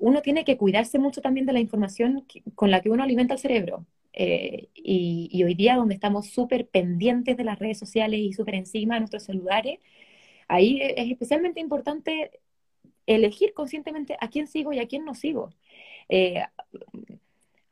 uno 0.00 0.22
tiene 0.22 0.44
que 0.46 0.56
cuidarse 0.56 0.98
mucho 0.98 1.20
también 1.20 1.44
de 1.46 1.52
la 1.52 1.60
información 1.60 2.24
con 2.54 2.70
la 2.70 2.80
que 2.80 2.88
uno 2.90 3.02
alimenta 3.02 3.34
el 3.34 3.40
cerebro. 3.40 3.86
Eh, 4.14 4.68
y, 4.74 5.28
y, 5.30 5.44
hoy 5.44 5.54
día, 5.54 5.76
donde 5.76 5.94
estamos 5.94 6.28
súper 6.28 6.66
pendientes 6.66 7.36
de 7.36 7.44
las 7.44 7.58
redes 7.58 7.78
sociales 7.78 8.20
y 8.20 8.32
súper 8.32 8.54
encima 8.54 8.94
de 8.94 9.00
nuestros 9.00 9.24
celulares, 9.24 9.80
Ahí 10.48 10.80
e, 10.80 10.94
es 11.02 11.10
especialmente 11.10 11.60
importante 11.60 12.40
elegir 13.06 13.54
conscientemente 13.54 14.16
a 14.20 14.28
quién 14.28 14.46
sigo 14.46 14.72
y 14.72 14.78
a 14.80 14.88
quién 14.88 15.04
no 15.04 15.14
sigo. 15.14 15.50
Eh, 16.08 16.42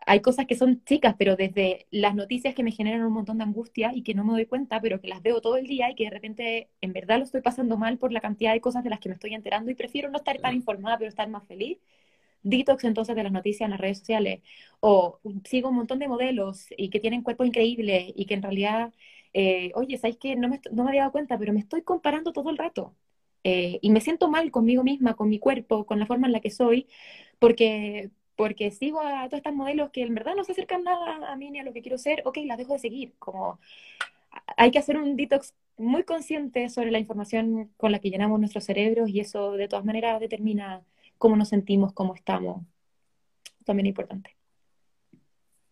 hay 0.07 0.21
cosas 0.21 0.47
que 0.47 0.57
son 0.57 0.85
chicas, 0.85 1.15
pero 1.19 1.37
desde 1.37 1.87
las 1.91 2.15
noticias 2.15 2.55
que 2.55 2.63
me 2.65 2.73
generan 2.73 3.05
un 3.05 3.13
montón 3.13 3.39
de 3.39 3.45
angustia 3.45 3.93
y 3.95 4.03
que 4.03 4.15
no 4.15 4.25
me 4.25 4.33
doy 4.33 4.47
cuenta, 4.47 4.81
pero 4.81 5.01
que 5.01 5.09
las 5.09 5.23
veo 5.23 5.41
todo 5.41 5.57
el 5.57 5.67
día 5.67 5.91
y 5.91 5.95
que 5.95 6.05
de 6.05 6.11
repente 6.11 6.71
en 6.81 6.93
verdad 6.93 7.19
lo 7.19 7.25
estoy 7.25 7.41
pasando 7.41 7.77
mal 7.79 7.99
por 7.99 8.13
la 8.13 8.21
cantidad 8.21 8.53
de 8.53 8.61
cosas 8.61 8.83
de 8.85 8.91
las 8.91 8.99
que 9.01 9.09
me 9.09 9.15
estoy 9.15 9.35
enterando 9.35 9.71
y 9.71 9.75
prefiero 9.75 10.11
no 10.11 10.19
estar 10.19 10.39
tan 10.39 10.55
informada, 10.57 10.99
pero 10.99 11.09
estar 11.09 11.29
más 11.29 11.47
feliz. 11.47 11.79
Detox 12.43 12.85
entonces 12.85 13.17
de 13.17 13.23
las 13.25 13.33
noticias 13.33 13.67
en 13.67 13.71
las 13.73 13.81
redes 13.81 13.99
sociales. 13.99 14.43
O 14.81 15.21
sigo 15.45 15.69
un 15.71 15.77
montón 15.77 15.99
de 16.01 16.09
modelos 16.09 16.67
y 16.77 16.91
que 16.91 17.01
tienen 17.01 17.23
cuerpos 17.23 17.47
increíbles 17.47 18.13
y 18.17 18.27
que 18.27 18.35
en 18.35 18.43
realidad 18.43 18.93
eh, 19.35 19.73
oye, 19.75 19.99
¿sabes 19.99 20.16
qué? 20.18 20.37
No 20.37 20.49
me, 20.49 20.61
no 20.73 20.85
me 20.85 20.90
había 20.90 21.03
dado 21.03 21.12
cuenta, 21.12 21.38
pero 21.38 21.53
me 21.53 21.61
estoy 21.61 21.83
comparando 21.83 22.33
todo 22.33 22.51
el 22.51 22.59
rato. 22.59 22.95
Eh, 23.45 23.79
y 23.83 23.90
me 23.90 24.01
siento 24.01 24.29
mal 24.29 24.51
conmigo 24.51 24.85
misma, 24.85 25.14
con 25.14 25.29
mi 25.29 25.38
cuerpo, 25.38 25.85
con 25.87 25.99
la 25.99 26.07
forma 26.07 26.27
en 26.27 26.33
la 26.33 26.40
que 26.40 26.51
soy, 26.51 26.87
porque, 27.38 28.11
porque 28.37 28.71
sigo 28.71 29.01
a 29.01 29.25
todas 29.27 29.40
estas 29.40 29.55
modelos 29.55 29.90
que 29.90 30.03
en 30.03 30.14
verdad 30.14 30.35
no 30.37 30.45
se 30.45 30.53
acercan 30.53 30.85
nada 30.85 31.33
a 31.33 31.37
mí 31.37 31.51
ni 31.51 31.59
a 31.61 31.64
lo 31.64 31.73
que 31.73 31.83
quiero 31.83 31.99
ser, 31.99 32.23
ok, 32.25 32.38
las 32.47 32.59
dejo 32.59 32.75
de 32.75 32.79
seguir. 32.79 33.14
Como 33.18 33.59
hay 34.57 34.71
que 34.71 34.79
hacer 34.79 34.97
un 34.97 35.16
detox 35.16 35.55
muy 35.77 36.05
consciente 36.05 36.68
sobre 36.68 36.90
la 36.90 36.99
información 36.99 37.71
con 37.77 37.92
la 37.92 37.99
que 37.99 38.11
llenamos 38.11 38.38
nuestros 38.38 38.64
cerebros 38.64 39.09
y 39.09 39.21
eso 39.21 39.53
de 39.53 39.68
todas 39.68 39.85
maneras 39.85 40.21
determina 40.21 40.83
cómo 41.18 41.37
nos 41.37 41.49
sentimos, 41.49 41.92
cómo 41.92 42.14
estamos. 42.14 42.62
También 43.64 43.87
importante. 43.87 44.37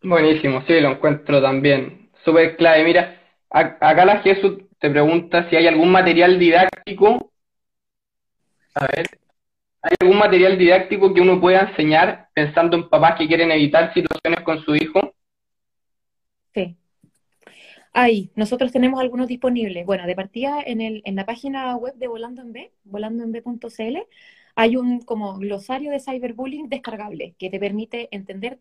Buenísimo, 0.02 0.62
sí, 0.66 0.80
lo 0.80 0.92
encuentro 0.92 1.42
también. 1.42 2.10
Súper 2.24 2.56
clave. 2.56 2.84
Mira, 2.84 3.19
Acá 3.50 4.04
la 4.04 4.20
Jesús 4.20 4.62
te 4.78 4.88
pregunta 4.88 5.48
si 5.50 5.56
hay 5.56 5.66
algún 5.66 5.90
material 5.90 6.38
didáctico. 6.38 7.32
A 8.74 8.86
ver, 8.86 9.06
¿hay 9.82 9.92
algún 10.00 10.18
material 10.18 10.56
didáctico 10.56 11.12
que 11.12 11.20
uno 11.20 11.40
pueda 11.40 11.62
enseñar 11.62 12.28
pensando 12.32 12.76
en 12.76 12.88
papás 12.88 13.18
que 13.18 13.26
quieren 13.26 13.50
evitar 13.50 13.92
situaciones 13.92 14.40
con 14.44 14.62
su 14.62 14.76
hijo? 14.76 15.14
Sí. 16.54 16.76
Ahí, 17.92 18.30
nosotros 18.36 18.70
tenemos 18.70 19.00
algunos 19.00 19.26
disponibles. 19.26 19.84
Bueno, 19.84 20.06
de 20.06 20.14
partida 20.14 20.62
en, 20.64 20.80
el, 20.80 21.02
en 21.04 21.16
la 21.16 21.26
página 21.26 21.76
web 21.76 21.94
de 21.96 22.06
Volando 22.06 22.42
en 22.42 22.52
B, 22.52 22.72
volandoenb.cl, 22.84 23.98
hay 24.54 24.76
un 24.76 25.00
como 25.00 25.38
glosario 25.38 25.90
de 25.90 25.98
cyberbullying 25.98 26.68
descargable 26.68 27.34
que 27.36 27.50
te 27.50 27.58
permite 27.58 28.08
entender 28.12 28.60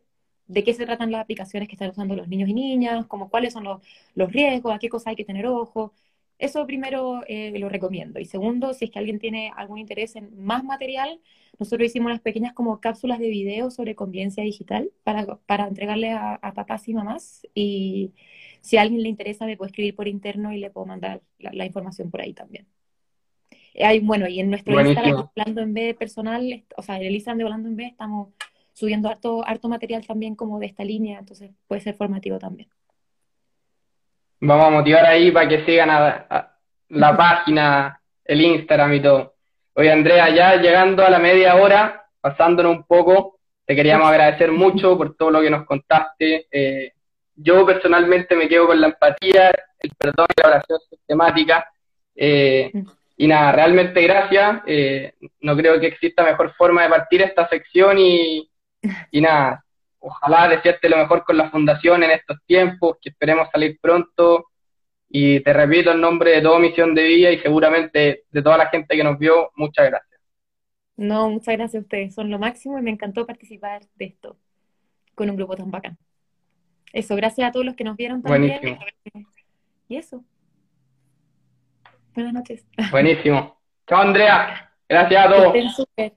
de 0.50 0.64
qué 0.64 0.74
se 0.74 0.86
tratan 0.86 1.12
las 1.12 1.22
aplicaciones 1.22 1.70
que 1.70 1.76
están 1.76 1.92
usando 1.92 2.16
los 2.16 2.28
niños 2.28 2.50
y 2.50 2.54
niñas, 2.54 3.06
como 3.06 3.30
cuáles 3.30 3.54
son 3.54 3.64
los, 3.64 3.82
los 4.16 4.32
riesgos, 4.32 4.74
a 4.74 4.80
qué 4.80 4.90
cosas 4.90 5.08
hay 5.08 5.16
que 5.16 5.26
tener 5.26 5.46
ojo. 5.48 5.94
Eso 6.40 6.66
primero 6.66 7.22
eh, 7.28 7.58
lo 7.60 7.70
recomiendo. 7.70 8.20
Y 8.20 8.26
segundo, 8.26 8.74
si 8.74 8.86
es 8.86 8.92
que 8.92 9.00
alguien 9.00 9.20
tiene 9.20 9.52
algún 9.56 9.78
interés 9.78 10.16
en 10.16 10.30
más 10.44 10.64
material, 10.64 11.20
nosotros 11.60 11.88
hicimos 11.88 12.08
unas 12.08 12.22
pequeñas 12.22 12.54
como 12.54 12.80
cápsulas 12.80 13.20
de 13.20 13.30
video 13.30 13.70
sobre 13.72 13.96
convivencia 13.96 14.44
digital 14.44 14.92
para, 15.04 15.38
para 15.46 15.68
entregarle 15.68 16.12
a, 16.12 16.36
a 16.36 16.54
papás 16.54 16.88
y 16.88 16.94
mamás. 16.94 17.48
Y 17.54 18.14
si 18.62 18.78
a 18.78 18.82
alguien 18.82 19.04
le 19.04 19.10
interesa, 19.10 19.46
me 19.46 19.58
puede 19.58 19.70
escribir 19.70 19.96
por 19.96 20.08
interno 20.08 20.52
y 20.52 20.58
le 20.60 20.70
puedo 20.72 20.86
mandar 20.86 21.22
la, 21.40 21.66
información 21.66 22.10
por 22.10 22.22
ahí 22.22 22.34
también. 22.34 22.68
Hay, 23.80 24.00
bueno, 24.00 24.28
y 24.28 24.40
en 24.40 24.50
nuestro 24.50 24.80
Instagram, 24.80 25.30
Volando 25.36 25.62
en 25.62 25.74
B 25.74 25.94
personal, 25.94 26.66
o 26.76 26.82
sea, 26.82 26.98
en 26.98 27.06
el 27.06 27.14
Instagram 27.14 27.38
de 27.38 27.44
Volando 27.44 27.70
en 27.70 27.76
B, 27.76 27.86
estamos 27.86 28.30
subiendo 28.80 29.10
harto, 29.10 29.46
harto 29.46 29.68
material 29.68 30.08
también 30.08 30.36
como 30.36 30.58
de 30.58 30.68
esta 30.68 30.86
línea, 30.86 31.20
entonces 31.20 31.52
puede 31.68 31.82
ser 31.82 31.96
formativo 31.96 32.40
también. 32.40 32.70
Vamos 34.40 34.68
a 34.68 34.70
motivar 34.70 35.06
ahí 35.06 35.32
para 35.32 35.50
que 35.50 35.66
sigan 35.66 35.90
a, 35.90 36.56
la 36.88 37.18
página, 37.18 38.02
el 38.24 38.42
Instagram 38.42 38.94
y 38.94 39.02
todo. 39.02 39.36
Oye, 39.74 39.92
Andrea, 39.92 40.34
ya 40.34 40.56
llegando 40.56 41.06
a 41.06 41.10
la 41.10 41.20
media 41.20 41.56
hora, 41.56 42.06
pasándonos 42.22 42.78
un 42.78 42.84
poco, 42.86 43.40
te 43.66 43.76
queríamos 43.76 44.08
agradecer 44.08 44.52
mucho 44.52 44.98
por 44.98 45.16
todo 45.18 45.30
lo 45.30 45.42
que 45.42 45.50
nos 45.50 45.66
contaste. 45.66 46.48
Eh, 46.50 46.94
yo 47.36 47.66
personalmente 47.66 48.36
me 48.36 48.48
quedo 48.48 48.68
con 48.68 48.80
la 48.80 48.88
empatía, 48.88 49.52
el 49.80 49.92
perdón 49.98 50.28
y 50.36 50.42
la 50.42 50.48
oración 50.48 50.80
sistemática. 50.90 51.70
Eh, 52.16 52.72
y 53.18 53.28
nada, 53.28 53.52
realmente 53.52 54.02
gracias. 54.02 54.62
Eh, 54.66 55.14
no 55.42 55.56
creo 55.58 55.80
que 55.82 55.88
exista 55.88 56.24
mejor 56.24 56.54
forma 56.56 56.84
de 56.84 56.90
partir 56.90 57.22
esta 57.22 57.48
sección 57.50 57.98
y, 58.00 58.49
y 59.12 59.22
nada, 59.22 59.64
ojalá 60.00 60.48
desearte 60.48 60.90
lo 60.90 60.98
mejor 60.98 61.24
con 61.24 61.38
la 61.38 61.50
fundación 61.50 62.04
en 62.04 62.12
estos 62.12 62.38
tiempos, 62.46 62.98
que 63.02 63.10
esperemos 63.10 63.50
salir 63.52 63.78
pronto. 63.82 64.46
Y 65.12 65.40
te 65.40 65.54
repito 65.54 65.92
en 65.92 66.02
nombre 66.02 66.32
de 66.32 66.42
toda 66.42 66.60
Misión 66.60 66.94
de 66.94 67.04
Vida 67.04 67.32
y 67.32 67.40
seguramente 67.40 68.26
de 68.30 68.42
toda 68.44 68.58
la 68.58 68.68
gente 68.68 68.96
que 68.96 69.04
nos 69.04 69.18
vio, 69.18 69.52
muchas 69.56 69.88
gracias. 69.88 70.22
No, 70.96 71.30
muchas 71.30 71.56
gracias 71.56 71.82
a 71.82 71.84
ustedes, 71.84 72.14
son 72.14 72.30
lo 72.30 72.38
máximo 72.38 72.78
y 72.78 72.82
me 72.82 72.92
encantó 72.92 73.26
participar 73.26 73.82
de 73.96 74.06
esto 74.06 74.38
con 75.16 75.30
un 75.30 75.36
grupo 75.36 75.56
tan 75.56 75.72
bacán. 75.72 75.98
Eso, 76.94 77.16
gracias 77.16 77.48
a 77.48 77.52
todos 77.52 77.66
los 77.66 77.76
que 77.76 77.84
nos 77.84 77.96
vieron 77.96 78.22
también. 78.22 78.60
Buenísimo. 78.62 78.86
Y 79.88 79.98
eso. 79.98 80.24
Buenas 82.14 82.34
noches. 82.34 82.66
Buenísimo. 82.92 83.60
Chao, 83.88 84.02
Andrea. 84.02 84.72
Gracias 84.88 85.26
a 85.26 85.30
todos. 85.30 86.16